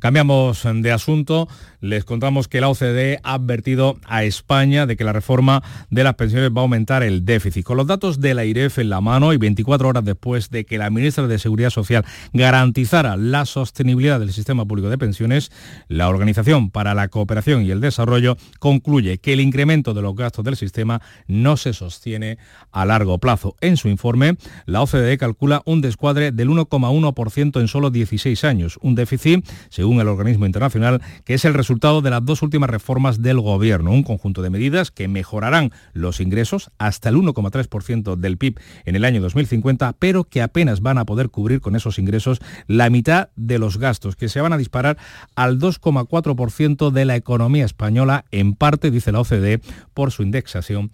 [0.00, 1.48] Cambiamos de asunto
[1.80, 6.14] les contamos que la OCDE ha advertido a España de que la reforma de las
[6.14, 7.64] pensiones va a aumentar el déficit.
[7.64, 10.78] Con los datos de la IREF en la mano y 24 horas después de que
[10.78, 15.50] la ministra de Seguridad Social garantizara la sostenibilidad del sistema público de pensiones,
[15.88, 20.44] la Organización para la Cooperación y el Desarrollo concluye que el incremento de los gastos
[20.44, 22.38] del sistema no se sostiene
[22.72, 23.56] a largo plazo.
[23.60, 28.94] En su informe, la OCDE calcula un descuadre del 1,1% en solo 16 años, un
[28.94, 33.22] déficit, según el organismo internacional, que es el resultado resultado de las dos últimas reformas
[33.22, 38.58] del Gobierno, un conjunto de medidas que mejorarán los ingresos hasta el 1,3% del PIB
[38.86, 42.90] en el año 2050, pero que apenas van a poder cubrir con esos ingresos la
[42.90, 44.98] mitad de los gastos, que se van a disparar
[45.36, 49.60] al 2,4% de la economía española, en parte, dice la OCDE,
[49.94, 50.90] por su indexación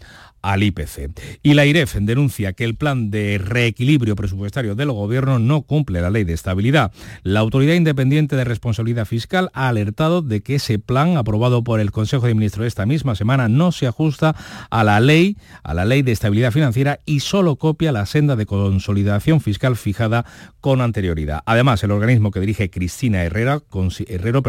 [0.47, 1.11] al IPC.
[1.43, 6.09] Y la IREF denuncia que el plan de reequilibrio presupuestario del gobierno no cumple la
[6.09, 6.93] ley de estabilidad.
[7.25, 11.91] La Autoridad Independiente de Responsabilidad Fiscal ha alertado de que ese plan aprobado por el
[11.91, 14.37] Consejo de Ministros esta misma semana no se ajusta
[14.71, 18.47] a la ley, a la ley de estabilidad financiera y solo copia la senda de
[18.47, 20.25] consolidación fiscal fijada
[20.61, 21.43] con anterioridad.
[21.47, 23.63] Además, el organismo que dirige Cristina Herrera,
[24.07, 24.45] Herrero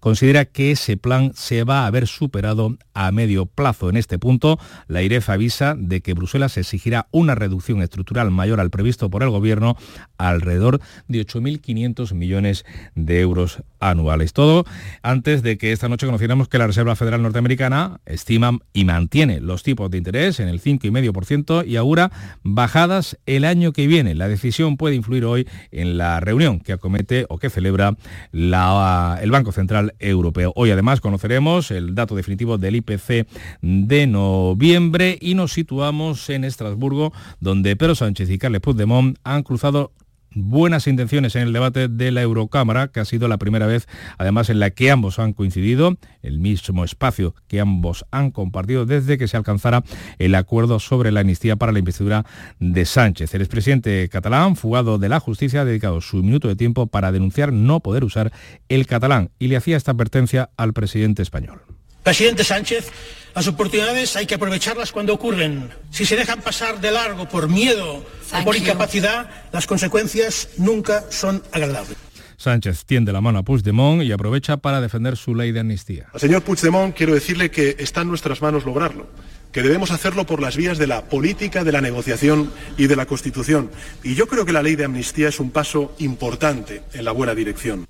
[0.00, 3.90] considera que ese plan se va a haber superado a medio plazo.
[3.90, 8.70] En este punto, la IREF avisa de que Bruselas exigirá una reducción estructural mayor al
[8.70, 9.76] previsto por el Gobierno,
[10.18, 12.64] alrededor de 8.500 millones
[12.94, 14.32] de euros anuales.
[14.32, 14.64] Todo
[15.02, 19.62] antes de que esta noche conociéramos que la Reserva Federal Norteamericana estima y mantiene los
[19.62, 22.10] tipos de interés en el 5,5% y augura
[22.42, 24.14] bajadas el año que viene.
[24.14, 27.96] La decisión puede influir hoy en la reunión que acomete o que celebra
[28.32, 30.52] el Banco Central Europeo.
[30.56, 33.26] Hoy además conoceremos el dato definitivo del IPC
[33.60, 39.92] de noviembre y nos situamos en Estrasburgo, donde Pedro Sánchez y Carles Puigdemont han cruzado
[40.36, 44.50] buenas intenciones en el debate de la Eurocámara, que ha sido la primera vez además
[44.50, 49.26] en la que ambos han coincidido, el mismo espacio que ambos han compartido desde que
[49.26, 49.82] se alcanzara
[50.20, 52.24] el acuerdo sobre la amnistía para la investidura
[52.60, 53.34] de Sánchez.
[53.34, 57.52] El expresidente catalán, fugado de la justicia, ha dedicado su minuto de tiempo para denunciar
[57.52, 58.30] no poder usar
[58.68, 61.75] el catalán y le hacía esta advertencia al presidente español.
[62.06, 62.86] Presidente Sánchez,
[63.34, 65.70] las oportunidades hay que aprovecharlas cuando ocurren.
[65.90, 71.42] Si se dejan pasar de largo por miedo o por incapacidad, las consecuencias nunca son
[71.50, 71.96] agradables.
[72.36, 76.06] Sánchez tiende la mano a Puigdemont y aprovecha para defender su ley de amnistía.
[76.12, 79.08] Al señor Puigdemont quiero decirle que está en nuestras manos lograrlo
[79.50, 83.06] que debemos hacerlo por las vías de la política, de la negociación y de la
[83.06, 83.70] Constitución.
[84.04, 87.34] Y yo creo que la ley de amnistía es un paso importante en la buena
[87.34, 87.86] dirección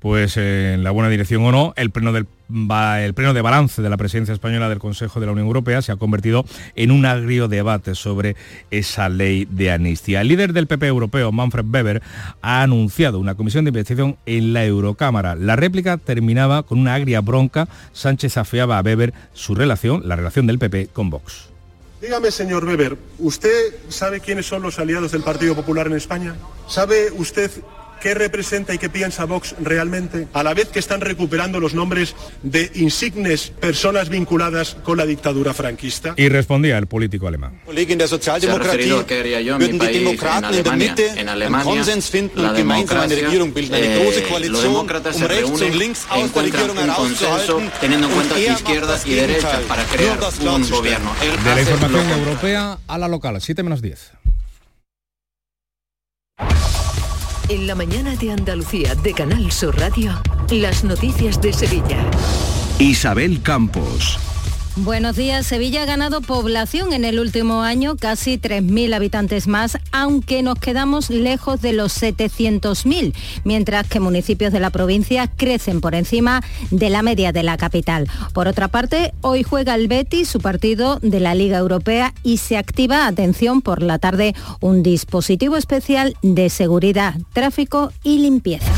[0.00, 3.82] pues eh, en la buena dirección o no, el pleno, del, el pleno de balance
[3.82, 6.44] de la presidencia española del Consejo de la Unión Europea se ha convertido
[6.74, 8.36] en un agrio debate sobre
[8.70, 10.20] esa ley de amnistía.
[10.20, 12.02] El líder del PP europeo, Manfred Weber,
[12.42, 15.34] ha anunciado una comisión de investigación en la Eurocámara.
[15.34, 17.68] La réplica terminaba con una agria bronca.
[17.92, 21.48] Sánchez afeaba a Weber su relación, la relación del PP con Vox.
[22.00, 26.34] Dígame, señor Weber, ¿usted sabe quiénes son los aliados del Partido Popular en España?
[26.68, 27.50] ¿Sabe usted
[28.00, 32.14] qué representa y qué piensa Vox realmente, a la vez que están recuperando los nombres
[32.42, 36.14] de insignes personas vinculadas con la dictadura franquista.
[36.16, 37.60] Y respondía el político alemán.
[37.66, 40.94] Se ha referido a qué haría yo en mi país, en Alemania.
[41.16, 41.82] En Alemania,
[42.34, 48.98] la democracia, eh, los demócratas se reúnen e encuentran un consenso teniendo en cuenta izquierda
[49.04, 51.12] y derecha para crear un gobierno.
[51.44, 54.12] de la información europea a la local, 7 menos 10.
[57.48, 60.20] En la mañana de Andalucía de Canal Sur Radio,
[60.50, 62.04] las noticias de Sevilla.
[62.80, 64.18] Isabel Campos.
[64.78, 65.46] Buenos días.
[65.46, 71.08] Sevilla ha ganado población en el último año, casi 3.000 habitantes más, aunque nos quedamos
[71.08, 73.14] lejos de los 700.000,
[73.44, 78.06] mientras que municipios de la provincia crecen por encima de la media de la capital.
[78.34, 82.58] Por otra parte, hoy juega el Betis, su partido de la Liga Europea, y se
[82.58, 88.70] activa, atención, por la tarde, un dispositivo especial de seguridad, tráfico y limpieza.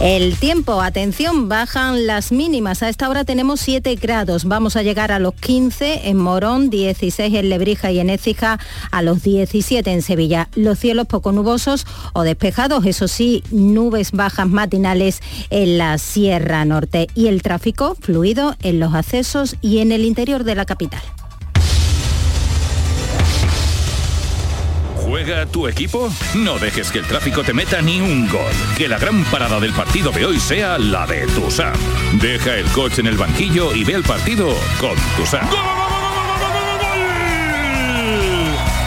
[0.00, 2.84] El tiempo, atención, bajan las mínimas.
[2.84, 4.44] A esta hora tenemos 7 grados.
[4.44, 8.60] Vamos a llegar a los 15 en Morón, 16 en Lebrija y en Écija,
[8.92, 10.50] a los 17 en Sevilla.
[10.54, 15.20] Los cielos poco nubosos o despejados, eso sí, nubes bajas matinales
[15.50, 20.44] en la Sierra Norte y el tráfico fluido en los accesos y en el interior
[20.44, 21.02] de la capital.
[25.08, 26.12] ¿Juega tu equipo?
[26.34, 28.52] No dejes que el tráfico te meta ni un gol.
[28.76, 31.72] Que la gran parada del partido de hoy sea la de Tusam.
[32.20, 35.48] Deja el coche en el banquillo y ve el partido con Tusam.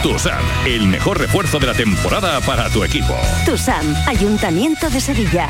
[0.04, 3.16] Tusam, el mejor refuerzo de la temporada para tu equipo.
[3.44, 5.48] Tusam, Ayuntamiento de Sevilla.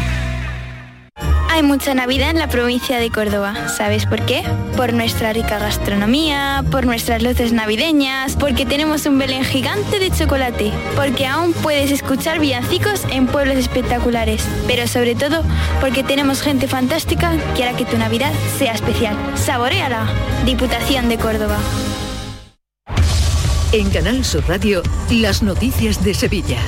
[1.53, 3.69] Hay mucha Navidad en la provincia de Córdoba.
[3.69, 4.43] ¿Sabes por qué?
[4.75, 10.73] Por nuestra rica gastronomía, por nuestras luces navideñas, porque tenemos un Belén gigante de chocolate,
[10.97, 15.45] porque aún puedes escuchar villancicos en pueblos espectaculares, pero sobre todo
[15.79, 19.15] porque tenemos gente fantástica que hará que tu Navidad sea especial.
[19.35, 20.07] Saboreala.
[20.47, 21.59] Diputación de Córdoba.
[23.73, 26.61] En Canal Sur Radio, las noticias de Sevilla.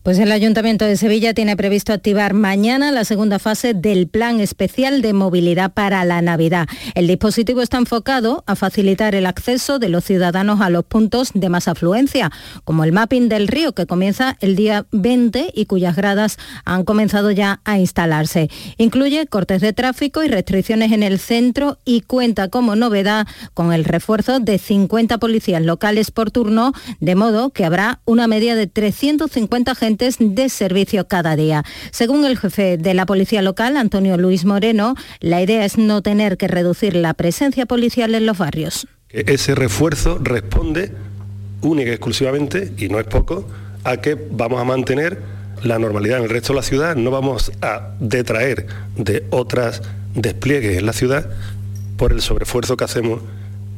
[0.03, 5.03] Pues el Ayuntamiento de Sevilla tiene previsto activar mañana la segunda fase del Plan Especial
[5.03, 6.67] de Movilidad para la Navidad.
[6.95, 11.51] El dispositivo está enfocado a facilitar el acceso de los ciudadanos a los puntos de
[11.51, 12.33] más afluencia,
[12.65, 17.31] como el mapping del río que comienza el día 20 y cuyas gradas han comenzado
[17.31, 18.49] ya a instalarse.
[18.79, 23.85] Incluye cortes de tráfico y restricciones en el centro y cuenta como novedad con el
[23.85, 29.50] refuerzo de 50 policías locales por turno, de modo que habrá una media de 350
[29.51, 31.65] 50 agentes de servicio cada día.
[31.91, 36.37] Según el jefe de la policía local, Antonio Luis Moreno, la idea es no tener
[36.37, 38.87] que reducir la presencia policial en los barrios.
[39.09, 40.93] Ese refuerzo responde
[41.63, 43.49] única y exclusivamente, y no es poco,
[43.83, 45.21] a que vamos a mantener
[45.65, 49.83] la normalidad en el resto de la ciudad, no vamos a detraer de otras
[50.15, 51.29] despliegues en la ciudad
[51.97, 53.21] por el sobreesfuerzo que hacemos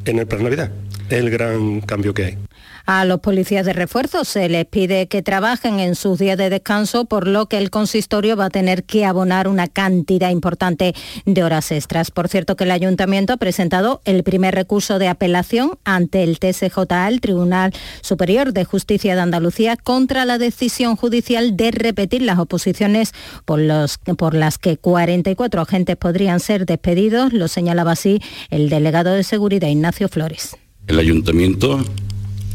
[0.05, 0.71] en el plan Navidad.
[1.09, 2.39] Es el gran cambio que hay.
[2.87, 7.05] A los policías de refuerzo se les pide que trabajen en sus días de descanso,
[7.05, 11.71] por lo que el consistorio va a tener que abonar una cantidad importante de horas
[11.73, 12.11] extras.
[12.11, 17.09] Por cierto que el ayuntamiento ha presentado el primer recurso de apelación ante el TSJA,
[17.09, 23.13] el Tribunal Superior de Justicia de Andalucía, contra la decisión judicial de repetir las oposiciones
[23.45, 28.21] por, los, por las que 44 agentes podrían ser despedidos, lo señalaba así
[28.51, 30.57] el delegado de Seguridad Ignacio Flores.
[30.87, 31.85] El ayuntamiento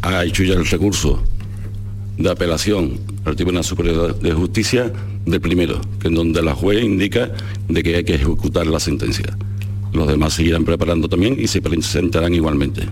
[0.01, 1.21] ha hecho ya el recurso
[2.17, 4.91] de apelación al Tribunal Superior de Justicia
[5.25, 7.31] del primero, que en donde la juez indica
[7.67, 9.37] de que hay que ejecutar la sentencia.
[9.93, 12.83] Los demás seguirán preparando también y se presentarán igualmente.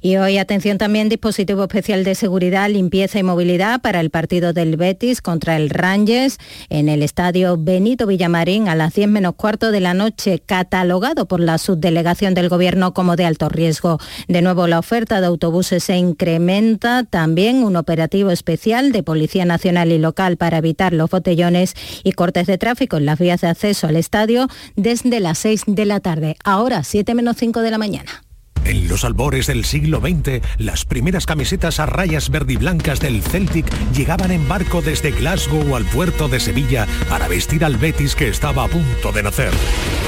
[0.00, 4.76] Y hoy, atención también, dispositivo especial de seguridad, limpieza y movilidad para el partido del
[4.76, 6.38] Betis contra el Rangers
[6.68, 11.40] en el estadio Benito Villamarín a las 10 menos cuarto de la noche, catalogado por
[11.40, 13.98] la subdelegación del Gobierno como de alto riesgo.
[14.28, 19.90] De nuevo, la oferta de autobuses se incrementa, también un operativo especial de Policía Nacional
[19.90, 21.74] y Local para evitar los botellones
[22.04, 24.46] y cortes de tráfico en las vías de acceso al estadio
[24.76, 26.36] desde las 6 de la tarde.
[26.44, 28.27] Ahora, 7 menos 5 de la mañana.
[28.68, 33.64] En los albores del siglo XX, las primeras camisetas a rayas verdiblancas del Celtic
[33.94, 38.64] llegaban en barco desde Glasgow al puerto de Sevilla para vestir al Betis que estaba
[38.64, 39.52] a punto de nacer.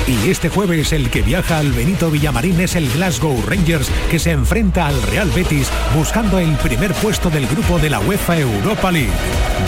[0.06, 4.32] Y este jueves el que viaja al Benito Villamarín es el Glasgow Rangers que se
[4.32, 9.08] enfrenta al Real Betis buscando el primer puesto del grupo de la UEFA Europa League.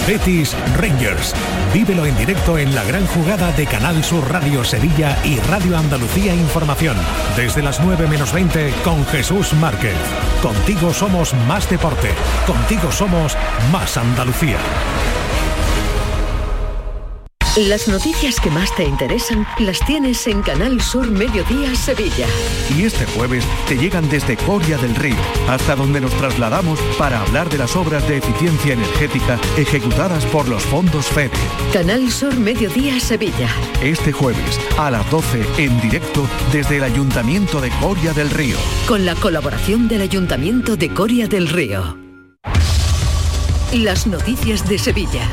[0.07, 1.34] Betis Rangers.
[1.72, 6.34] Vívelo en directo en la gran jugada de Canal Sur Radio Sevilla y Radio Andalucía
[6.34, 6.97] Información.
[7.36, 9.97] Desde las 9 menos 20 con Jesús Márquez.
[10.43, 12.11] Contigo somos más deporte.
[12.47, 13.37] Contigo somos
[13.70, 14.59] más Andalucía.
[17.57, 22.26] Las noticias que más te interesan las tienes en Canal Sur Mediodía Sevilla.
[22.74, 25.18] Y este jueves te llegan desde Coria del Río,
[25.50, 30.62] hasta donde nos trasladamos para hablar de las obras de eficiencia energética ejecutadas por los
[30.62, 31.36] fondos FEDE.
[31.74, 33.50] Canal Sur Mediodía Sevilla.
[33.82, 38.57] Este jueves a las 12 en directo desde el Ayuntamiento de Coria del Río.
[38.88, 41.98] Con la colaboración del Ayuntamiento de Coria del Río.
[43.74, 45.30] Las noticias de Sevilla.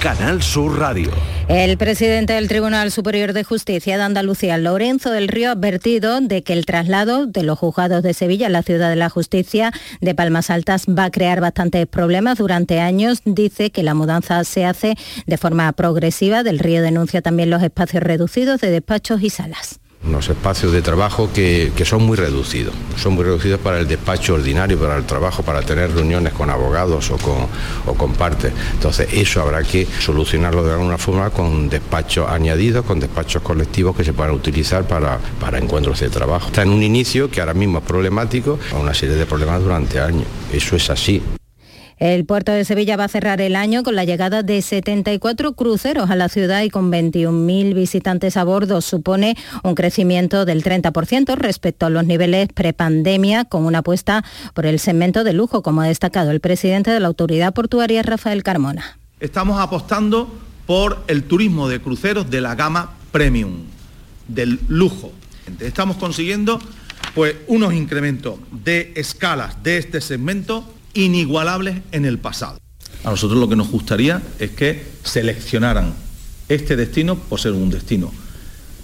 [0.00, 1.10] Canal Sur Radio.
[1.48, 6.42] El presidente del Tribunal Superior de Justicia de Andalucía, Lorenzo del Río, ha advertido de
[6.42, 10.14] que el traslado de los juzgados de Sevilla a la ciudad de la justicia de
[10.14, 13.20] Palmas Altas va a crear bastantes problemas durante años.
[13.24, 14.94] Dice que la mudanza se hace
[15.26, 16.42] de forma progresiva.
[16.42, 21.30] Del Río denuncia también los espacios reducidos de despachos y salas unos espacios de trabajo
[21.32, 22.74] que, son muy reducidos.
[22.96, 27.10] Son muy reducidos para el despacho ordinario, para el trabajo, para tener reuniones con abogados
[27.10, 27.46] o con,
[27.86, 28.52] o con partes.
[28.72, 34.04] Entonces eso habrá que solucionarlo de alguna forma con despachos añadidos, con despachos colectivos que
[34.04, 36.48] se puedan utilizar para, para encuentros de trabajo.
[36.48, 40.00] Está en un inicio que ahora mismo es problemático, a una serie de problemas durante
[40.00, 40.26] años.
[40.52, 41.22] Eso es así.
[41.98, 46.10] El puerto de Sevilla va a cerrar el año con la llegada de 74 cruceros
[46.10, 48.82] a la ciudad y con 21.000 visitantes a bordo.
[48.82, 54.78] Supone un crecimiento del 30% respecto a los niveles prepandemia, con una apuesta por el
[54.78, 58.98] segmento de lujo, como ha destacado el presidente de la autoridad portuaria, Rafael Carmona.
[59.18, 60.30] Estamos apostando
[60.66, 63.62] por el turismo de cruceros de la gama premium,
[64.28, 65.12] del lujo.
[65.60, 66.58] Estamos consiguiendo
[67.14, 72.58] pues, unos incrementos de escalas de este segmento inigualables en el pasado.
[73.04, 75.94] A nosotros lo que nos gustaría es que seleccionaran
[76.48, 78.12] este destino por ser un destino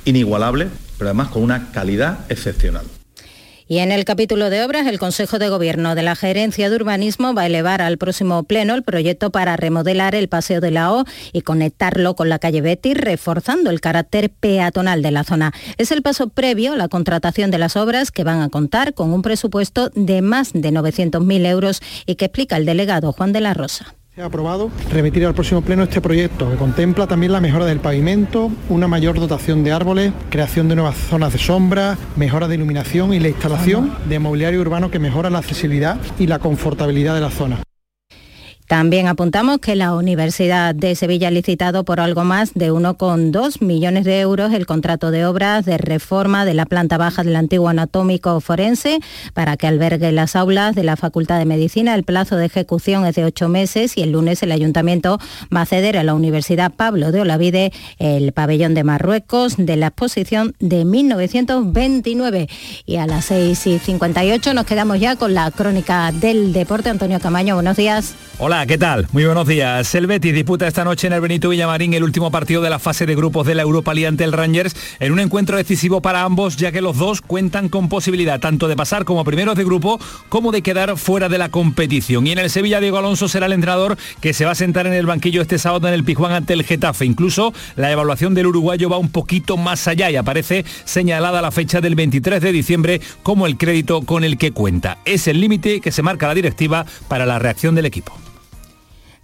[0.04, 2.84] inigualable, pero además con una calidad excepcional.
[3.72, 7.32] Y en el capítulo de obras, el Consejo de Gobierno de la Gerencia de Urbanismo
[7.32, 11.06] va a elevar al próximo pleno el proyecto para remodelar el Paseo de la O
[11.32, 15.54] y conectarlo con la calle Betty, reforzando el carácter peatonal de la zona.
[15.78, 19.10] Es el paso previo a la contratación de las obras que van a contar con
[19.10, 23.54] un presupuesto de más de 900.000 euros y que explica el delegado Juan de la
[23.54, 23.94] Rosa.
[24.14, 27.80] Se ha aprobado remitir al próximo pleno este proyecto que contempla también la mejora del
[27.80, 33.14] pavimento, una mayor dotación de árboles, creación de nuevas zonas de sombra, mejora de iluminación
[33.14, 37.30] y la instalación de mobiliario urbano que mejora la accesibilidad y la confortabilidad de la
[37.30, 37.62] zona.
[38.72, 44.06] También apuntamos que la Universidad de Sevilla ha licitado por algo más de 1,2 millones
[44.06, 48.40] de euros el contrato de obras de reforma de la planta baja del antiguo anatómico
[48.40, 49.00] forense
[49.34, 51.94] para que albergue las aulas de la Facultad de Medicina.
[51.94, 55.18] El plazo de ejecución es de ocho meses y el lunes el ayuntamiento
[55.54, 59.88] va a ceder a la Universidad Pablo de Olavide el pabellón de Marruecos de la
[59.88, 62.48] exposición de 1929.
[62.86, 66.88] Y a las 6 y 58 nos quedamos ya con la crónica del deporte.
[66.88, 68.14] Antonio Camaño, buenos días.
[68.38, 69.08] Hola, ¿qué tal?
[69.12, 69.92] Muy buenos días.
[69.94, 73.06] El Betis disputa esta noche en el Benito Villamarín el último partido de la fase
[73.06, 76.56] de grupos de la Europa League ante el Rangers en un encuentro decisivo para ambos
[76.56, 79.98] ya que los dos cuentan con posibilidad tanto de pasar como primeros de grupo
[80.28, 82.26] como de quedar fuera de la competición.
[82.26, 84.92] Y en el Sevilla Diego Alonso será el entrenador que se va a sentar en
[84.92, 87.04] el banquillo este sábado en el Pijuán ante el Getafe.
[87.04, 91.80] Incluso la evaluación del uruguayo va un poquito más allá y aparece señalada la fecha
[91.80, 94.98] del 23 de diciembre como el crédito con el que cuenta.
[95.04, 98.22] Es el límite que se marca la directiva para la reacción del equipo.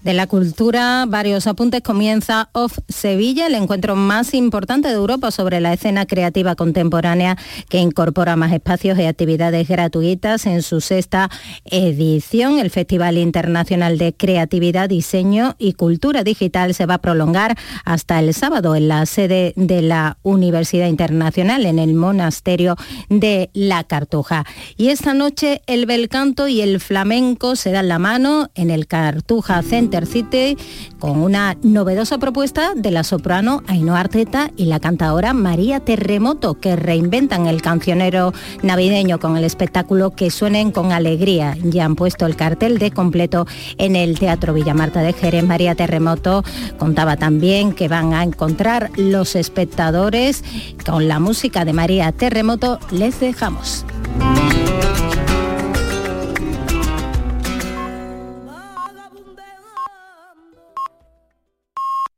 [0.05, 1.83] De la cultura, varios apuntes.
[1.83, 7.37] Comienza Off Sevilla, el encuentro más importante de Europa sobre la escena creativa contemporánea
[7.69, 11.31] que incorpora más espacios y actividades gratuitas en su sexta
[11.65, 12.61] edición.
[12.61, 18.33] El Festival Internacional de Creatividad, Diseño y Cultura Digital se va a prolongar hasta el
[18.35, 22.77] sábado en la sede de la Universidad Internacional en el Monasterio
[23.09, 24.47] de La Cartuja.
[24.77, 28.87] Y esta noche el bel canto y el flamenco se dan la mano en el
[28.87, 29.89] Cartuja Centro
[30.99, 36.77] Con una novedosa propuesta de la soprano Ainhoa Arteta y la cantadora María Terremoto que
[36.77, 38.33] reinventan el cancionero
[38.63, 41.57] navideño con el espectáculo Que suenen con alegría.
[41.63, 43.47] Ya han puesto el cartel de completo
[43.77, 45.45] en el Teatro Villamarta de Jerez.
[45.45, 46.45] María Terremoto
[46.79, 50.45] contaba también que van a encontrar los espectadores
[50.85, 52.79] con la música de María Terremoto.
[52.91, 53.85] Les dejamos.